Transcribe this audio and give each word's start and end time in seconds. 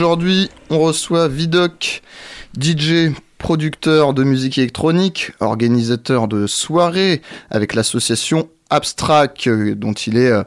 Aujourd'hui, 0.00 0.48
on 0.70 0.78
reçoit 0.78 1.28
Vidoc, 1.28 2.00
DJ, 2.58 3.12
producteur 3.36 4.14
de 4.14 4.24
musique 4.24 4.56
électronique, 4.56 5.32
organisateur 5.40 6.26
de 6.26 6.46
soirées 6.46 7.20
avec 7.50 7.74
l'association 7.74 8.48
Abstract, 8.70 9.46
euh, 9.46 9.74
dont 9.74 9.92
il 9.92 10.16
est 10.16 10.30
euh, 10.30 10.42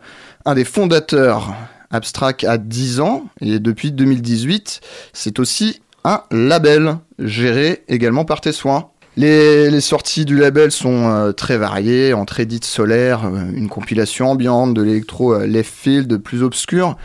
un 0.46 0.56
des 0.56 0.66
fondateurs. 0.66 1.54
Abstract 1.92 2.46
a 2.46 2.58
10 2.58 3.00
ans 3.00 3.26
et 3.42 3.60
depuis 3.60 3.92
2018, 3.92 4.82
c'est 5.14 5.38
aussi 5.38 5.82
un 6.04 6.24
label 6.32 6.98
géré 7.20 7.84
également 7.88 8.26
par 8.26 8.42
tes 8.42 8.54
soins. 8.54 8.90
Les, 9.18 9.82
sorties 9.82 10.26
du 10.26 10.40
label 10.40 10.72
sont 10.72 11.10
euh, 11.10 11.32
très 11.32 11.60
variées, 11.60 12.16
en 12.16 12.26
très 12.26 12.48
dite 12.48 12.66
solaire, 12.66 13.24
une 13.54 13.70
compilation 13.70 14.32
ambiante, 14.32 14.74
de 14.74 14.82
l'électro 14.82 15.38
left 15.46 15.72
field 15.72 16.18
plus 16.18 16.42
obscur, 16.42 16.98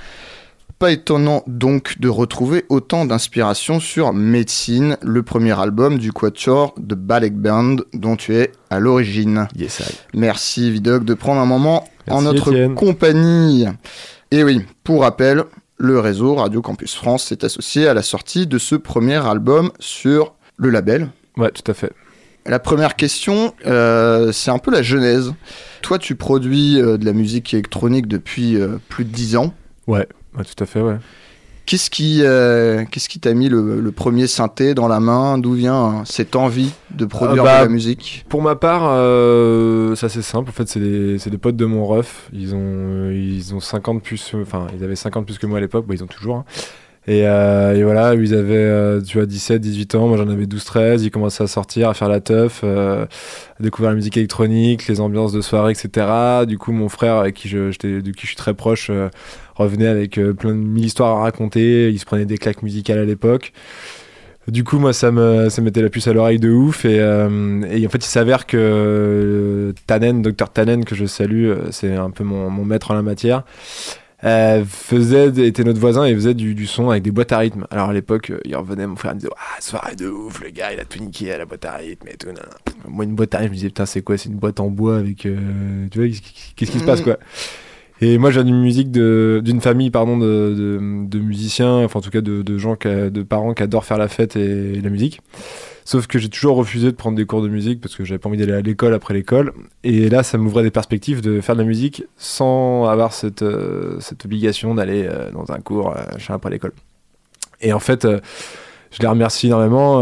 pas 0.78 0.92
étonnant 0.92 1.42
donc 1.46 1.98
de 1.98 2.08
retrouver 2.08 2.64
autant 2.68 3.04
d'inspiration 3.04 3.80
sur 3.80 4.12
Médecine, 4.12 4.96
le 5.02 5.22
premier 5.22 5.58
album 5.58 5.98
du 5.98 6.12
quatuor 6.12 6.74
de 6.78 6.94
Balek 6.94 7.34
Band 7.34 7.76
dont 7.94 8.16
tu 8.16 8.36
es 8.36 8.52
à 8.70 8.78
l'origine. 8.78 9.48
Yes, 9.56 9.82
Merci 10.14 10.70
Vidog 10.70 11.04
de 11.04 11.14
prendre 11.14 11.40
un 11.40 11.46
moment 11.46 11.88
en 12.08 12.22
notre 12.22 12.74
compagnie. 12.74 13.66
Et 14.30 14.44
oui, 14.44 14.64
pour 14.84 15.02
rappel, 15.02 15.44
le 15.78 15.98
réseau 15.98 16.34
Radio 16.36 16.62
Campus 16.62 16.94
France 16.94 17.24
s'est 17.24 17.44
associé 17.44 17.88
à 17.88 17.94
la 17.94 18.02
sortie 18.02 18.46
de 18.46 18.58
ce 18.58 18.74
premier 18.74 19.26
album 19.26 19.70
sur 19.80 20.34
le 20.56 20.70
label. 20.70 21.08
Ouais, 21.36 21.50
tout 21.50 21.68
à 21.70 21.74
fait. 21.74 21.92
La 22.46 22.58
première 22.58 22.96
question, 22.96 23.52
euh, 23.66 24.32
c'est 24.32 24.50
un 24.50 24.58
peu 24.58 24.70
la 24.70 24.82
genèse. 24.82 25.34
Toi, 25.82 25.98
tu 25.98 26.14
produis 26.14 26.80
euh, 26.80 26.96
de 26.96 27.04
la 27.04 27.12
musique 27.12 27.52
électronique 27.52 28.06
depuis 28.06 28.56
euh, 28.56 28.78
plus 28.88 29.04
de 29.04 29.10
10 29.10 29.36
ans. 29.36 29.54
Ouais, 29.86 30.08
tout 30.34 30.62
à 30.62 30.66
fait, 30.66 30.80
ouais. 30.80 30.98
Qu'est-ce 31.68 31.90
qui 31.90 32.22
euh, 32.22 32.86
qu'est-ce 32.90 33.10
qui 33.10 33.20
t'a 33.20 33.34
mis 33.34 33.50
le, 33.50 33.92
premier 33.92 34.26
synthé 34.26 34.72
dans 34.72 34.88
la 34.88 35.00
main 35.00 35.36
D'où 35.36 35.52
vient 35.52 36.02
cette 36.06 36.34
envie 36.34 36.72
de 36.92 37.04
produire 37.04 37.44
bah, 37.44 37.58
de 37.58 37.64
la 37.64 37.68
musique 37.68 38.24
Pour 38.30 38.40
ma 38.40 38.56
part, 38.56 38.84
euh, 38.86 39.94
ça 39.94 40.08
c'est 40.08 40.22
simple. 40.22 40.48
En 40.48 40.52
fait, 40.52 40.66
c'est 40.66 40.80
des, 40.80 41.18
des, 41.18 41.36
potes 41.36 41.56
de 41.56 41.66
mon 41.66 41.84
ref. 41.84 42.30
Ils 42.32 42.54
ont 42.54 43.10
ils 43.10 43.54
ont 43.54 43.60
50 43.60 44.02
plus, 44.02 44.32
enfin 44.40 44.66
ils 44.78 44.82
avaient 44.82 44.96
50 44.96 45.26
plus 45.26 45.36
que 45.36 45.44
moi 45.44 45.58
à 45.58 45.60
l'époque. 45.60 45.84
Bah, 45.86 45.92
ils 45.94 46.02
ont 46.02 46.06
toujours. 46.06 46.36
Hein. 46.36 46.44
Euh, 47.08 47.74
et, 47.74 47.82
voilà, 47.84 48.14
ils 48.14 48.34
avaient, 48.34 48.54
euh, 48.54 49.00
tu 49.00 49.16
vois, 49.16 49.26
17, 49.26 49.60
18 49.60 49.94
ans, 49.94 50.08
moi 50.08 50.18
j'en 50.18 50.28
avais 50.28 50.46
12, 50.46 50.62
13, 50.62 51.04
ils 51.04 51.10
commençaient 51.10 51.44
à 51.44 51.46
sortir, 51.46 51.88
à 51.88 51.94
faire 51.94 52.08
la 52.08 52.20
teuf, 52.20 52.64
à 52.64 53.08
découvrir 53.60 53.90
la 53.90 53.96
musique 53.96 54.16
électronique, 54.16 54.88
les 54.88 55.00
ambiances 55.00 55.32
de 55.32 55.40
soirée, 55.40 55.72
etc. 55.72 56.06
Du 56.46 56.58
coup, 56.58 56.72
mon 56.72 56.88
frère, 56.88 57.16
avec 57.16 57.34
qui 57.34 57.48
je, 57.48 57.70
de 57.78 58.10
qui 58.10 58.22
je 58.22 58.26
suis 58.26 58.36
très 58.36 58.54
proche, 58.54 58.90
revenait 59.58 59.88
avec 59.88 60.20
plein 60.38 60.50
de 60.50 60.56
mille 60.56 60.84
histoires 60.84 61.18
à 61.18 61.22
raconter, 61.22 61.90
il 61.90 61.98
se 61.98 62.04
prenait 62.04 62.26
des 62.26 62.38
claques 62.38 62.62
musicales 62.62 62.98
à 62.98 63.04
l'époque. 63.04 63.52
Du 64.46 64.64
coup, 64.64 64.78
moi, 64.78 64.94
ça 64.94 65.10
me, 65.10 65.50
ça 65.50 65.60
mettait 65.60 65.82
la 65.82 65.90
puce 65.90 66.08
à 66.08 66.14
l'oreille 66.14 66.38
de 66.38 66.50
ouf. 66.50 66.86
Et, 66.86 66.96
et, 66.96 67.86
en 67.86 67.90
fait, 67.90 67.98
il 67.98 68.02
s'avère 68.08 68.46
que 68.46 69.74
Tannen, 69.86 70.22
Dr 70.22 70.48
Tannen, 70.48 70.86
que 70.86 70.94
je 70.94 71.04
salue, 71.04 71.52
c'est 71.70 71.94
un 71.94 72.10
peu 72.10 72.24
mon, 72.24 72.48
mon 72.48 72.64
maître 72.64 72.90
en 72.90 72.94
la 72.94 73.02
matière. 73.02 73.44
Euh, 74.24 74.64
faisait, 74.64 75.28
était 75.46 75.62
notre 75.62 75.78
voisin 75.78 76.04
et 76.04 76.12
faisait 76.12 76.34
du, 76.34 76.66
son 76.66 76.90
avec 76.90 77.04
des 77.04 77.12
boîtes 77.12 77.30
à 77.30 77.38
rythme. 77.38 77.66
Alors 77.70 77.90
à 77.90 77.92
l'époque, 77.92 78.32
il 78.44 78.56
revenait, 78.56 78.86
mon 78.86 78.96
frère 78.96 79.14
me 79.14 79.20
disait 79.20 79.32
Ah, 79.36 79.60
soirée 79.60 79.94
de 79.94 80.08
ouf, 80.08 80.42
le 80.42 80.50
gars 80.50 80.72
il 80.72 80.80
a 80.80 80.84
tout 80.84 80.98
niqué 80.98 81.32
à 81.32 81.38
la 81.38 81.44
boîte 81.44 81.64
à 81.64 81.76
rythme 81.76 82.08
et 82.08 82.16
tout. 82.16 82.28
Moi, 82.88 83.04
une 83.04 83.14
boîte 83.14 83.34
à 83.34 83.38
rythme, 83.38 83.50
je 83.50 83.52
me 83.52 83.56
disais 83.56 83.68
Putain, 83.68 83.86
c'est 83.86 84.02
quoi 84.02 84.18
C'est 84.18 84.28
une 84.28 84.36
boîte 84.36 84.58
en 84.58 84.70
bois 84.70 84.96
avec. 84.96 85.24
Euh, 85.24 85.86
tu 85.90 86.00
vois, 86.00 86.08
qu'est-ce 86.56 86.70
qui 86.70 86.78
se 86.80 86.84
passe 86.84 87.00
quoi? 87.00 87.18
Et 88.00 88.18
moi, 88.18 88.30
j'ai 88.30 88.40
une 88.40 88.60
musique 88.60 88.92
d'une 88.92 89.60
famille 89.60 89.90
pardon, 89.90 90.16
de, 90.18 91.04
de, 91.08 91.18
musiciens, 91.18 91.84
enfin 91.84 91.98
en 91.98 92.02
tout 92.02 92.10
cas 92.10 92.20
de, 92.20 92.42
de 92.42 92.58
gens, 92.58 92.76
de 92.84 93.22
parents 93.22 93.54
qui 93.54 93.62
adorent 93.62 93.84
faire 93.84 93.98
la 93.98 94.08
fête 94.08 94.36
et 94.36 94.80
la 94.80 94.90
musique. 94.90 95.20
Sauf 95.88 96.06
que 96.06 96.18
j'ai 96.18 96.28
toujours 96.28 96.56
refusé 96.56 96.90
de 96.90 96.96
prendre 96.96 97.16
des 97.16 97.24
cours 97.24 97.40
de 97.40 97.48
musique 97.48 97.80
parce 97.80 97.96
que 97.96 98.04
j'avais 98.04 98.18
pas 98.18 98.28
envie 98.28 98.36
d'aller 98.36 98.52
à 98.52 98.60
l'école 98.60 98.92
après 98.92 99.14
l'école. 99.14 99.54
Et 99.84 100.10
là, 100.10 100.22
ça 100.22 100.36
m'ouvrait 100.36 100.62
des 100.62 100.70
perspectives 100.70 101.22
de 101.22 101.40
faire 101.40 101.54
de 101.54 101.62
la 101.62 101.66
musique 101.66 102.04
sans 102.18 102.84
avoir 102.84 103.14
cette, 103.14 103.40
euh, 103.40 103.98
cette 103.98 104.26
obligation 104.26 104.74
d'aller 104.74 105.08
euh, 105.10 105.30
dans 105.30 105.50
un 105.50 105.60
cours 105.60 105.96
euh, 105.96 106.02
après 106.28 106.50
l'école. 106.50 106.72
Et 107.62 107.72
en 107.72 107.78
fait, 107.78 108.06
je 108.90 109.00
les 109.00 109.06
remercie 109.08 109.48
énormément, 109.48 110.00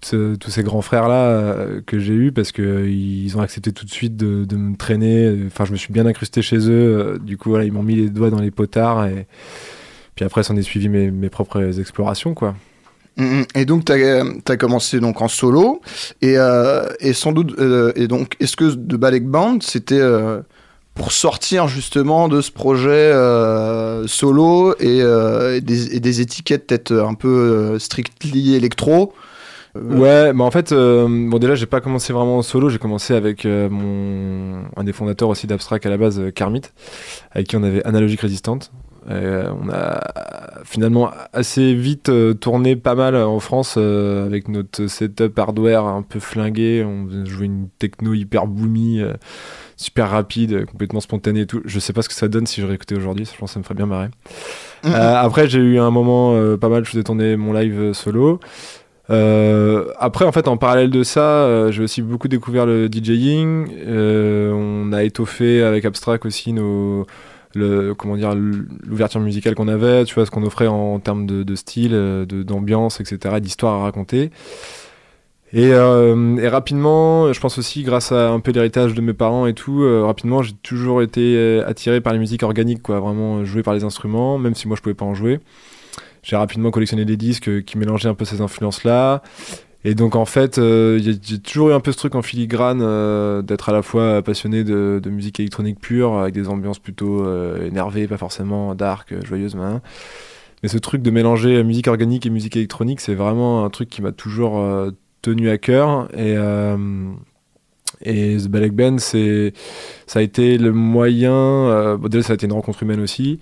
tous 0.00 0.50
ces 0.50 0.62
grands 0.62 0.82
frères-là 0.82 1.80
que 1.86 1.98
j'ai 1.98 2.12
eus 2.12 2.32
parce 2.32 2.52
qu'ils 2.52 3.36
ont 3.36 3.40
accepté 3.40 3.72
tout 3.72 3.84
de 3.84 3.90
suite 3.90 4.16
de, 4.16 4.56
me 4.56 4.76
traîner. 4.76 5.34
Enfin, 5.46 5.64
je 5.64 5.72
me 5.72 5.76
suis 5.76 5.92
bien 5.92 6.06
incrusté 6.06 6.42
chez 6.42 6.68
eux. 6.70 7.18
du 7.22 7.38
coup, 7.38 7.58
ils 7.58 7.72
m'ont 7.72 7.82
mis 7.82 7.96
les 7.96 8.10
doigts 8.10 8.30
dans 8.30 8.40
les 8.40 8.50
potards. 8.50 9.06
Et 9.06 9.26
puis 10.14 10.24
après, 10.24 10.42
s'en 10.42 10.56
est 10.56 10.62
suivi 10.62 10.88
mes, 10.88 11.28
propres 11.28 11.80
explorations, 11.80 12.34
quoi. 12.34 12.54
Mm, 13.16 13.24
mm. 13.24 13.44
Et 13.56 13.64
donc, 13.64 13.84
tu 13.84 13.92
as, 13.92 14.56
commencé 14.56 15.00
donc 15.00 15.20
en 15.20 15.28
solo. 15.28 15.80
Et, 16.22 16.38
euh, 16.38 16.86
sans 17.12 17.32
doute, 17.32 17.54
euh, 17.58 17.92
et 17.96 18.06
donc, 18.06 18.36
est-ce 18.40 18.56
que 18.56 18.74
de 18.74 18.96
Balek 18.96 19.26
Band, 19.26 19.58
c'était 19.60 20.00
euh, 20.00 20.40
pour 20.94 21.12
sortir 21.12 21.68
justement 21.68 22.28
de 22.28 22.40
ce 22.40 22.52
projet 22.52 23.12
solo 24.06 24.74
et, 24.78 25.02
des, 25.60 26.20
étiquettes 26.20 26.66
peut-être 26.66 26.92
un 26.92 27.14
peu 27.14 27.78
strictly 27.78 28.54
électro 28.54 29.12
Ouais, 29.74 30.32
mais 30.32 30.44
en 30.44 30.52
fait, 30.52 30.72
bon 30.72 31.38
déjà, 31.38 31.56
j'ai 31.56 31.66
pas 31.66 31.80
commencé 31.80 32.12
vraiment 32.12 32.38
en 32.38 32.42
solo. 32.42 32.68
J'ai 32.68 32.78
commencé 32.78 33.12
avec 33.12 33.44
mon 33.44 34.62
un 34.76 34.84
des 34.84 34.92
fondateurs 34.92 35.28
aussi 35.28 35.48
d'Abstract 35.48 35.84
à 35.84 35.90
la 35.90 35.96
base, 35.96 36.22
Kermit, 36.32 36.62
avec 37.32 37.48
qui 37.48 37.56
on 37.56 37.64
avait 37.64 37.84
Analogique 37.84 38.20
Résistante. 38.20 38.70
Euh, 39.10 39.52
on 39.60 39.68
a 39.68 40.00
finalement 40.64 41.10
assez 41.34 41.74
vite 41.74 42.08
euh, 42.08 42.32
tourné 42.32 42.74
pas 42.74 42.94
mal 42.94 43.14
en 43.16 43.38
France 43.38 43.74
euh, 43.76 44.24
avec 44.24 44.48
notre 44.48 44.86
setup 44.86 45.38
hardware 45.38 45.84
un 45.84 46.02
peu 46.02 46.20
flingué. 46.20 46.84
On 46.84 47.26
jouait 47.26 47.46
une 47.46 47.68
techno 47.78 48.14
hyper 48.14 48.46
boomy, 48.46 49.02
super 49.76 50.10
rapide, 50.10 50.66
complètement 50.66 51.00
spontanée 51.00 51.40
et 51.42 51.46
tout. 51.46 51.62
Je 51.64 51.78
sais 51.78 51.92
pas 51.92 52.02
ce 52.02 52.08
que 52.08 52.14
ça 52.14 52.28
donne 52.28 52.46
si 52.46 52.60
je 52.60 52.66
réécoutais 52.66 52.96
aujourd'hui. 52.96 53.24
Je 53.24 53.38
pense 53.38 53.50
que 53.50 53.54
ça 53.54 53.58
me 53.60 53.64
ferait 53.64 53.74
bien 53.74 53.86
marrer. 53.86 54.08
Mm-hmm. 54.84 54.92
après, 54.92 55.48
j'ai 55.48 55.60
eu 55.60 55.78
un 55.78 55.90
moment 55.90 56.56
pas 56.56 56.68
mal. 56.68 56.84
Je 56.84 56.90
faisais 56.90 57.04
tourner 57.04 57.36
mon 57.36 57.52
live 57.52 57.92
solo. 57.92 58.40
après, 59.08 60.24
en 60.24 60.32
fait, 60.32 60.48
en 60.48 60.56
parallèle 60.56 60.90
de 60.90 61.02
ça, 61.02 61.70
j'ai 61.70 61.82
aussi 61.82 62.02
beaucoup 62.02 62.28
découvert 62.28 62.66
le 62.66 62.88
DJing. 62.88 63.68
on 63.86 64.92
a 64.92 65.02
étoffé 65.02 65.62
avec 65.62 65.84
Abstract 65.84 66.26
aussi 66.26 66.52
nos 66.52 67.06
le, 67.54 67.94
comment 67.94 68.16
dire 68.16 68.34
l'ouverture 68.34 69.20
musicale 69.20 69.54
qu'on 69.54 69.68
avait, 69.68 70.04
tu 70.04 70.14
vois, 70.14 70.26
ce 70.26 70.30
qu'on 70.30 70.44
offrait 70.44 70.66
en, 70.66 70.98
termes 70.98 71.26
de, 71.26 71.54
style, 71.54 71.94
euh, 71.94 72.24
d'ambiance, 72.24 73.00
etc., 73.00 73.36
d'histoire 73.40 73.74
à 73.74 73.84
raconter. 73.84 74.30
Euh, 75.54 76.36
et, 76.36 76.48
rapidement, 76.48 77.32
je 77.32 77.40
pense 77.40 77.58
aussi, 77.58 77.82
grâce 77.82 78.12
à 78.12 78.30
un 78.30 78.40
peu 78.40 78.50
l'héritage 78.52 78.94
de 78.94 79.00
mes 79.00 79.12
parents 79.12 79.46
et 79.46 79.54
tout, 79.54 79.82
euh, 79.82 80.04
rapidement, 80.04 80.42
j'ai 80.42 80.54
toujours 80.62 81.02
été 81.02 81.60
attiré 81.66 82.00
par 82.00 82.12
les 82.12 82.18
musiques 82.18 82.42
organiques, 82.42 82.82
quoi, 82.82 83.00
vraiment 83.00 83.44
jouer 83.44 83.62
par 83.62 83.74
les 83.74 83.84
instruments, 83.84 84.38
même 84.38 84.54
si 84.54 84.66
moi 84.66 84.76
je 84.76 84.82
pouvais 84.82 84.94
pas 84.94 85.04
en 85.04 85.14
jouer. 85.14 85.40
J'ai 86.22 86.36
rapidement 86.36 86.70
collectionné 86.70 87.04
des 87.04 87.16
disques 87.16 87.64
qui 87.64 87.78
mélangeaient 87.78 88.08
un 88.08 88.14
peu 88.14 88.24
ces 88.24 88.40
influences-là. 88.40 89.22
Et 89.86 89.94
donc 89.94 90.16
en 90.16 90.24
fait, 90.24 90.56
euh, 90.56 90.98
j'ai 90.98 91.38
toujours 91.38 91.68
eu 91.68 91.72
un 91.74 91.80
peu 91.80 91.92
ce 91.92 91.98
truc 91.98 92.14
en 92.14 92.22
filigrane 92.22 92.80
euh, 92.82 93.42
d'être 93.42 93.68
à 93.68 93.72
la 93.72 93.82
fois 93.82 94.22
passionné 94.22 94.64
de, 94.64 95.00
musique 95.10 95.38
électronique 95.40 95.78
pure, 95.78 96.16
avec 96.16 96.32
des 96.32 96.48
ambiances 96.48 96.78
plutôt 96.78 97.26
euh, 97.26 97.66
énervées, 97.66 98.08
pas 98.08 98.16
forcément 98.16 98.74
dark, 98.74 99.14
joyeuses, 99.24 99.56
mais 100.62 100.68
ce 100.68 100.78
truc 100.78 101.02
de 101.02 101.10
mélanger 101.10 101.62
musique 101.62 101.88
organique 101.88 102.24
et 102.24 102.30
musique 102.30 102.56
électronique, 102.56 103.00
c'est 103.00 103.14
vraiment 103.14 103.66
un 103.66 103.70
truc 103.70 103.90
qui 103.90 104.00
m'a 104.00 104.12
toujours 104.12 104.54
tenu 105.24 105.50
à 105.50 105.58
cœur. 105.58 106.08
Et, 106.16 106.34
et 108.02 108.36
The 108.36 108.48
Balek 108.48 108.72
Band, 108.72 108.98
ça 108.98 110.18
a 110.18 110.22
été 110.22 110.58
le 110.58 110.72
moyen, 110.72 111.96
bon, 111.96 112.08
déjà 112.08 112.22
ça 112.22 112.32
a 112.32 112.34
été 112.34 112.46
une 112.46 112.52
rencontre 112.52 112.82
humaine 112.82 113.00
aussi, 113.00 113.38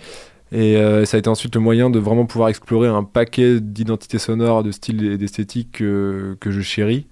et 0.52 0.76
euh, 0.76 1.06
ça 1.06 1.16
a 1.16 1.18
été 1.18 1.30
ensuite 1.30 1.54
le 1.54 1.62
moyen 1.62 1.88
de 1.88 1.98
vraiment 1.98 2.26
pouvoir 2.26 2.50
explorer 2.50 2.86
un 2.86 3.04
paquet 3.04 3.58
d'identités 3.58 4.18
sonores, 4.18 4.62
de 4.62 4.70
styles 4.70 5.04
et 5.06 5.16
d'esthétiques 5.16 5.72
que, 5.72 6.36
je 6.44 6.60
chéris. 6.60 7.06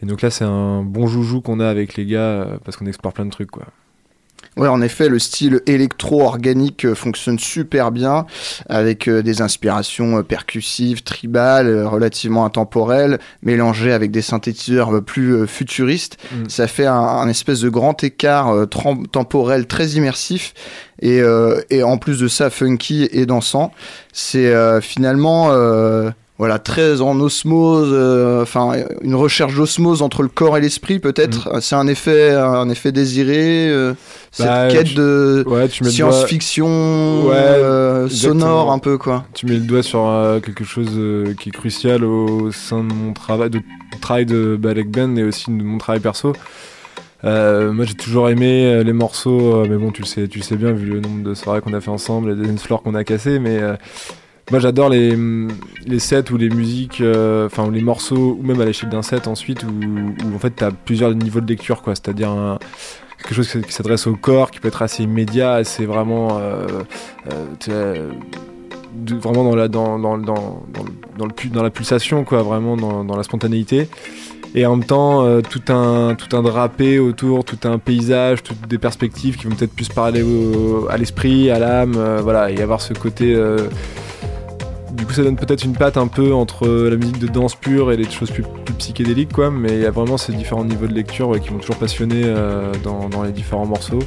Et 0.00 0.06
donc 0.06 0.22
là, 0.22 0.30
c'est 0.30 0.44
un 0.44 0.82
bon 0.84 1.08
joujou 1.08 1.40
qu'on 1.40 1.58
a 1.58 1.68
avec 1.68 1.96
les 1.96 2.06
gars 2.06 2.20
euh, 2.20 2.58
parce 2.64 2.76
qu'on 2.76 2.86
explore 2.86 3.12
plein 3.12 3.26
de 3.26 3.30
trucs, 3.30 3.50
quoi. 3.50 3.66
Ouais, 4.56 4.68
en 4.68 4.80
effet, 4.82 5.08
le 5.08 5.18
style 5.18 5.60
électro-organique 5.66 6.84
euh, 6.84 6.94
fonctionne 6.94 7.38
super 7.38 7.90
bien 7.90 8.26
avec 8.68 9.08
euh, 9.08 9.22
des 9.22 9.42
inspirations 9.42 10.18
euh, 10.18 10.22
percussives, 10.22 11.02
tribales, 11.02 11.86
relativement 11.86 12.44
intemporelles, 12.44 13.18
mélangées 13.42 13.92
avec 13.92 14.10
des 14.10 14.22
synthétiseurs 14.22 15.02
plus 15.02 15.46
futuristes. 15.46 16.18
Mm. 16.32 16.48
Ça 16.48 16.66
fait 16.66 16.86
un, 16.86 17.28
espèce 17.28 17.60
de 17.60 17.68
grand 17.68 18.04
écart 18.04 18.68
temporel 19.10 19.66
très 19.66 19.88
immersif 19.88 20.54
et, 21.00 21.22
et, 21.70 21.82
en 21.82 21.98
plus 21.98 22.20
de 22.20 22.28
ça, 22.28 22.50
funky 22.50 23.08
et 23.10 23.26
dansant. 23.26 23.72
C'est 24.12 24.52
finalement 24.80 25.50
voilà, 26.36 26.58
très 26.58 27.00
en 27.00 27.20
osmose, 27.20 27.90
euh, 27.92 28.42
enfin 28.42 28.72
une 29.02 29.14
recherche 29.14 29.54
d'osmose 29.54 30.02
entre 30.02 30.22
le 30.22 30.28
corps 30.28 30.56
et 30.58 30.60
l'esprit 30.60 30.98
peut-être. 30.98 31.54
Mm. 31.54 31.60
C'est 31.60 31.76
un 31.76 31.86
effet, 31.86 32.32
un 32.32 32.68
effet 32.68 32.90
désiré, 32.90 33.68
euh, 33.68 33.94
cette 34.32 34.46
bah, 34.46 34.68
quête 34.68 34.94
de 34.94 35.46
science-fiction 35.70 36.66
euh, 36.68 38.08
sonore 38.08 38.72
un 38.72 38.80
peu 38.80 38.98
quoi. 38.98 39.24
Tu 39.32 39.46
mets 39.46 39.54
le 39.54 39.60
doigt 39.60 39.84
sur 39.84 40.10
quelque 40.44 40.64
chose 40.64 40.98
qui 41.38 41.50
est 41.50 41.52
crucial 41.52 42.02
au 42.04 42.50
sein 42.50 42.82
de 42.82 42.92
mon 42.92 43.12
travail, 43.12 43.50
de 43.50 43.60
travail 44.00 44.26
de 44.26 44.56
Balek 44.56 44.90
Ben 44.90 45.16
et 45.16 45.22
aussi 45.22 45.44
de 45.56 45.62
mon 45.62 45.78
travail 45.78 46.00
perso. 46.00 46.32
moi 47.22 47.84
j'ai 47.84 47.94
toujours 47.94 48.28
aimé 48.28 48.82
les 48.82 48.92
morceaux, 48.92 49.64
mais 49.68 49.76
bon 49.76 49.92
tu 49.92 50.02
le 50.02 50.08
sais, 50.08 50.26
tu 50.26 50.40
le 50.40 50.44
sais 50.44 50.56
bien 50.56 50.72
vu 50.72 50.86
le 50.86 50.98
nombre 50.98 51.22
de 51.22 51.32
soirées 51.34 51.60
qu'on 51.60 51.74
a 51.74 51.80
fait 51.80 51.92
ensemble, 51.92 52.34
les 52.34 52.48
dance 52.48 52.64
floors 52.64 52.82
qu'on 52.82 52.96
a 52.96 53.04
cassés, 53.04 53.38
mais 53.38 53.60
moi 54.50 54.60
j'adore 54.60 54.90
les, 54.90 55.16
les 55.86 55.98
sets 55.98 56.30
ou 56.30 56.36
les 56.36 56.50
musiques, 56.50 57.00
euh, 57.00 57.46
enfin 57.46 57.70
les 57.70 57.80
morceaux, 57.80 58.38
ou 58.38 58.46
même 58.46 58.60
à 58.60 58.64
l'échelle 58.64 58.90
d'un 58.90 59.02
set 59.02 59.26
ensuite, 59.26 59.64
où, 59.64 60.34
en 60.34 60.38
fait 60.38 60.54
tu 60.56 60.64
as 60.64 60.70
plusieurs 60.70 61.14
niveaux 61.14 61.40
de 61.40 61.46
lecture, 61.46 61.82
quoi. 61.82 61.94
C'est-à-dire 61.94 62.58
quelque 63.18 63.34
chose 63.34 63.48
qui 63.48 63.72
s'adresse 63.72 64.06
au 64.06 64.16
corps, 64.16 64.50
qui 64.50 64.60
peut 64.60 64.68
être 64.68 64.82
assez 64.82 65.02
immédiat, 65.02 65.54
assez 65.54 65.86
vraiment. 65.86 66.38
Euh, 66.38 66.66
euh, 67.68 68.10
vraiment 69.08 69.42
dans 69.42 69.56
la, 69.56 69.66
dans, 69.66 69.98
dans, 69.98 70.18
dans, 70.18 70.62
dans, 71.18 71.26
le, 71.26 71.50
dans 71.50 71.62
la 71.64 71.70
pulsation, 71.70 72.22
quoi, 72.22 72.42
vraiment 72.42 72.76
dans, 72.76 73.02
dans 73.02 73.16
la 73.16 73.24
spontanéité 73.24 73.88
et 74.56 74.66
en 74.66 74.76
même 74.76 74.86
temps 74.86 75.42
tout 75.42 75.62
un 75.72 76.14
tout 76.14 76.36
un 76.36 76.42
drapé 76.42 77.00
autour, 77.00 77.44
tout 77.44 77.58
un 77.64 77.78
paysage, 77.78 78.44
toutes 78.44 78.68
des 78.68 78.78
perspectives 78.78 79.36
qui 79.36 79.48
vont 79.48 79.56
peut-être 79.56 79.74
plus 79.74 79.88
parler 79.88 80.24
à 80.88 80.96
l'esprit, 80.96 81.50
à 81.50 81.58
l'âme, 81.58 81.94
voilà, 82.22 82.52
et 82.52 82.62
avoir 82.62 82.80
ce 82.80 82.94
côté 82.94 83.34
du 84.94 85.06
coup, 85.06 85.12
ça 85.12 85.22
donne 85.22 85.36
peut-être 85.36 85.64
une 85.64 85.74
patte 85.74 85.96
un 85.96 86.06
peu 86.06 86.32
entre 86.32 86.68
la 86.68 86.96
musique 86.96 87.18
de 87.18 87.26
danse 87.26 87.56
pure 87.56 87.90
et 87.90 87.96
les 87.96 88.08
choses 88.08 88.30
plus, 88.30 88.44
psychédéliques, 88.78 89.32
quoi. 89.32 89.50
Mais 89.50 89.70
il 89.70 89.80
y 89.80 89.86
a 89.86 89.90
vraiment 89.90 90.16
ces 90.16 90.32
différents 90.32 90.64
niveaux 90.64 90.86
de 90.86 90.94
lecture 90.94 91.38
qui 91.40 91.52
m'ont 91.52 91.58
toujours 91.58 91.76
passionné 91.76 92.22
euh, 92.24 92.72
dans, 92.82 93.22
les 93.22 93.32
différents 93.32 93.66
morceaux. 93.66 94.00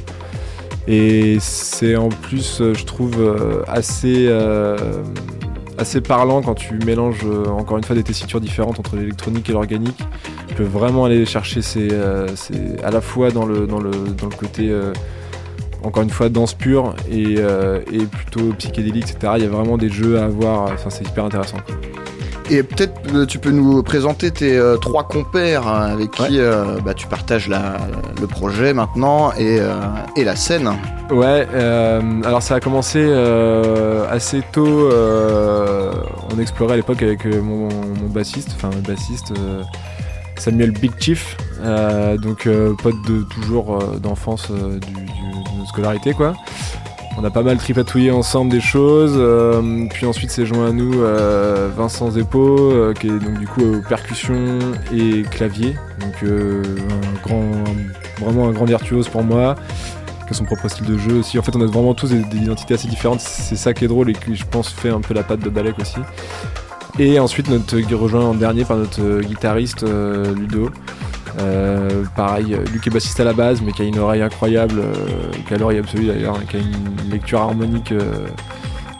Et 0.86 1.36
c'est 1.40 1.96
en 1.96 2.08
plus, 2.08 2.60
euh, 2.60 2.72
je 2.72 2.84
trouve, 2.86 3.16
euh, 3.20 3.62
assez, 3.66 4.28
assez 5.76 6.00
parlant 6.00 6.40
quand 6.42 6.54
tu 6.54 6.78
mélanges 6.78 7.26
encore 7.48 7.76
une 7.76 7.84
fois 7.84 7.94
des 7.94 8.02
tessitures 8.02 8.40
différentes 8.40 8.78
entre 8.80 8.96
l'électronique 8.96 9.50
et 9.50 9.52
l'organique. 9.52 10.00
Tu 10.48 10.54
peux 10.54 10.64
vraiment 10.64 11.04
aller 11.04 11.26
chercher 11.26 11.60
à 12.82 12.90
la 12.90 13.00
fois 13.00 13.30
dans 13.30 13.44
le, 13.44 13.66
dans 13.66 13.80
le, 13.80 13.90
dans 13.90 14.28
le 14.28 14.36
côté 14.36 14.74
encore 15.84 16.02
une 16.02 16.10
fois 16.10 16.28
danse 16.28 16.54
pure 16.54 16.94
et, 17.10 17.36
euh, 17.38 17.80
et, 17.92 18.04
plutôt 18.04 18.52
psychédélique, 18.58 19.10
etc. 19.10 19.34
Il 19.36 19.42
y 19.42 19.46
a 19.46 19.50
vraiment 19.50 19.78
des 19.78 19.88
jeux 19.88 20.18
à 20.18 20.24
avoir, 20.24 20.72
enfin 20.72 20.90
c'est 20.90 21.06
hyper 21.06 21.24
intéressant. 21.24 21.58
Et 22.50 22.62
peut-être 22.62 22.94
euh, 23.14 23.26
tu 23.26 23.38
peux 23.38 23.50
nous 23.50 23.82
présenter 23.82 24.30
tes 24.30 24.56
euh, 24.56 24.78
trois 24.78 25.04
compères 25.04 25.68
hein, 25.68 25.82
avec 25.92 26.12
qui 26.12 26.38
bah, 26.84 26.94
tu 26.94 27.06
partages 27.06 27.48
la, 27.48 27.76
le 28.20 28.26
projet 28.26 28.72
maintenant 28.72 29.32
et, 29.38 29.60
et 30.16 30.24
la 30.24 30.36
scène. 30.36 30.70
Ouais, 31.10 31.46
alors 32.24 32.42
ça 32.42 32.56
a 32.56 32.60
commencé 32.60 33.02
assez 34.10 34.42
tôt. 34.52 34.88
on 34.90 36.38
explorait 36.40 36.74
à 36.74 36.76
l'époque 36.76 37.02
avec 37.02 37.24
mon, 37.26 37.68
mon, 37.68 38.08
bassiste, 38.08 38.50
enfin 38.56 38.70
bassiste 38.86 39.32
Samuel 40.38 40.70
Big 40.70 40.92
Chief, 40.98 41.36
donc 42.22 42.48
pote 42.82 43.02
de 43.06 43.22
toujours 43.24 43.78
d'enfance 44.00 44.50
du 44.50 45.66
scolarité 45.66 46.14
quoi. 46.14 46.34
On 47.20 47.24
a 47.24 47.30
pas 47.30 47.42
mal 47.42 47.56
tripatouillé 47.56 48.12
ensemble 48.12 48.48
des 48.48 48.60
choses. 48.60 49.14
Euh, 49.16 49.86
puis 49.90 50.06
ensuite 50.06 50.30
s'est 50.30 50.46
joint 50.46 50.68
à 50.68 50.72
nous 50.72 51.02
euh, 51.02 51.68
Vincent 51.76 52.12
Zeppo, 52.12 52.70
euh, 52.70 52.94
qui 52.94 53.08
est 53.08 53.18
donc 53.18 53.40
du 53.40 53.46
coup 53.48 53.82
percussion 53.88 54.60
et 54.94 55.22
clavier. 55.22 55.74
Donc 55.98 56.14
un 56.22 57.20
grand, 57.24 57.44
vraiment 58.20 58.46
un 58.46 58.52
grand 58.52 58.66
virtuose 58.66 59.08
pour 59.08 59.24
moi, 59.24 59.56
qui 60.28 60.30
a 60.30 60.34
son 60.34 60.44
propre 60.44 60.68
style 60.68 60.86
de 60.86 60.96
jeu 60.96 61.18
aussi. 61.18 61.40
En 61.40 61.42
fait 61.42 61.56
on 61.56 61.60
a 61.60 61.66
vraiment 61.66 61.92
tous 61.92 62.08
des, 62.08 62.20
identités 62.36 62.74
assez 62.74 62.86
différentes. 62.86 63.20
C'est 63.20 63.56
ça 63.56 63.74
qui 63.74 63.84
est 63.84 63.88
drôle 63.88 64.10
et 64.10 64.12
qui 64.12 64.36
je 64.36 64.44
pense 64.46 64.68
fait 64.68 64.90
un 64.90 65.00
peu 65.00 65.12
la 65.12 65.24
patte 65.24 65.40
de 65.40 65.50
Balek 65.50 65.76
aussi. 65.80 65.98
Et 66.98 67.20
ensuite 67.20 67.48
notre 67.48 67.78
rejoint 67.94 68.24
en 68.24 68.34
dernier 68.34 68.64
par 68.64 68.76
notre 68.76 69.20
guitariste 69.20 69.84
Ludo. 69.84 70.70
Euh, 71.40 72.04
pareil, 72.16 72.56
Luc 72.72 72.86
est 72.86 72.90
bassiste 72.90 73.20
à 73.20 73.24
la 73.24 73.32
base, 73.32 73.60
mais 73.62 73.72
qui 73.72 73.82
a 73.82 73.84
une 73.84 73.98
oreille 73.98 74.22
incroyable, 74.22 74.80
euh, 74.80 75.30
qui 75.46 75.54
a 75.54 75.58
l'oreille 75.58 75.78
absolue 75.78 76.06
d'ailleurs, 76.06 76.36
hein, 76.36 76.44
qui 76.48 76.56
a 76.56 76.60
une 76.60 77.10
lecture 77.10 77.40
harmonique 77.40 77.92
euh, 77.92 78.26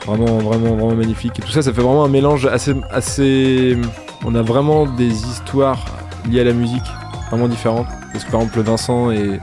vraiment, 0.06 0.38
vraiment, 0.38 0.74
vraiment 0.74 0.94
magnifique. 0.94 1.38
Et 1.38 1.42
tout 1.42 1.50
ça, 1.50 1.62
ça 1.62 1.72
fait 1.72 1.80
vraiment 1.80 2.04
un 2.04 2.08
mélange 2.08 2.46
assez, 2.46 2.74
assez. 2.90 3.76
On 4.24 4.34
a 4.34 4.42
vraiment 4.42 4.86
des 4.86 5.26
histoires 5.26 5.84
liées 6.30 6.40
à 6.40 6.44
la 6.44 6.52
musique, 6.52 6.86
vraiment 7.30 7.48
différentes. 7.48 7.88
Parce 8.12 8.24
que 8.24 8.30
par 8.30 8.40
exemple, 8.40 8.60
Vincent 8.60 9.10
et, 9.10 9.40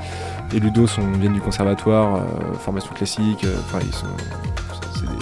Ludo 0.54 0.88
sont, 0.88 1.12
viennent 1.20 1.34
du 1.34 1.42
conservatoire, 1.42 2.22
formation 2.60 2.94
classique, 2.94 3.46
enfin, 3.68 3.80
ils 3.86 3.94
sont. 3.94 4.08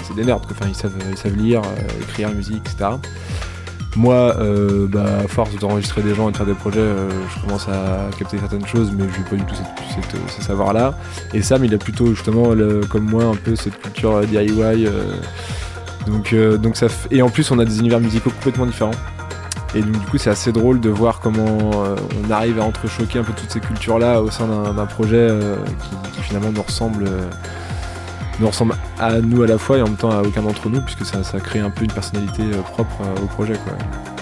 C'est 0.03 0.15
des, 0.15 0.25
nerds, 0.25 0.41
enfin, 0.51 0.65
ils 0.67 0.75
savent, 0.75 0.94
ils 1.09 1.17
savent 1.17 1.35
lire, 1.35 1.61
écrire 2.01 2.29
la 2.29 2.35
musique, 2.35 2.63
etc. 2.65 2.97
Moi, 3.95 4.35
euh, 4.39 4.88
bah, 4.88 5.05
à 5.23 5.27
force 5.27 5.55
d'enregistrer 5.57 6.01
des 6.01 6.15
gens 6.15 6.29
et 6.29 6.31
de 6.31 6.38
faire 6.38 6.45
des 6.47 6.53
projets, 6.53 6.79
euh, 6.79 7.09
je 7.29 7.41
commence 7.41 7.67
à 7.67 8.09
capter 8.17 8.39
certaines 8.39 8.65
choses, 8.65 8.91
mais 8.91 9.03
je 9.13 9.19
n'ai 9.19 9.25
pas 9.25 9.35
du 9.35 9.45
tout 9.45 9.55
cette, 9.55 10.31
ce 10.31 10.41
savoir-là. 10.41 10.97
Et 11.33 11.44
Sam, 11.44 11.63
il 11.63 11.73
a 11.73 11.77
plutôt 11.77 12.07
justement, 12.07 12.55
comme 12.89 13.03
moi, 13.03 13.25
un 13.25 13.35
peu 13.35 13.55
cette 13.55 13.79
culture 13.79 14.15
euh, 14.15 14.25
DIY. 14.25 14.88
donc 16.07 16.75
ça 16.75 16.88
et 17.11 17.21
en 17.21 17.29
plus, 17.29 17.51
on 17.51 17.59
a 17.59 17.65
des 17.65 17.79
univers 17.79 18.00
musicaux 18.00 18.31
complètement 18.31 18.65
différents. 18.65 18.95
Et 19.75 19.81
donc, 19.81 19.91
du 19.91 20.05
coup, 20.07 20.17
c'est 20.17 20.29
assez 20.29 20.51
drôle 20.51 20.79
de 20.79 20.89
voir 20.89 21.19
comment 21.19 21.72
on 22.24 22.31
arrive 22.31 22.60
à 22.60 22.63
entrechoquer 22.63 23.19
un 23.19 23.24
peu 23.24 23.33
toutes 23.33 23.51
ces 23.51 23.60
cultures-là 23.60 24.22
au 24.22 24.29
sein 24.29 24.48
d'un 24.48 24.86
projet 24.86 25.27
qui, 26.13 26.22
finalement 26.22 26.51
nous 26.51 26.62
ressemble 26.62 27.05
nous 28.39 28.47
ressemble 28.47 28.75
à 28.99 29.19
nous 29.19 29.43
à 29.43 29.47
la 29.47 29.57
fois 29.57 29.77
et 29.77 29.81
en 29.81 29.85
même 29.85 29.95
temps 29.95 30.11
à 30.11 30.21
aucun 30.21 30.41
d'entre 30.41 30.69
nous, 30.69 30.81
puisque 30.81 31.05
ça, 31.05 31.21
crée 31.39 31.59
un 31.59 31.69
peu 31.69 31.83
une 31.83 31.91
personnalité 31.91 32.43
euh, 32.43 32.61
propre 32.61 33.01
euh, 33.01 33.23
au 33.23 33.27
projet. 33.27 33.53
Quoi. 33.53 34.12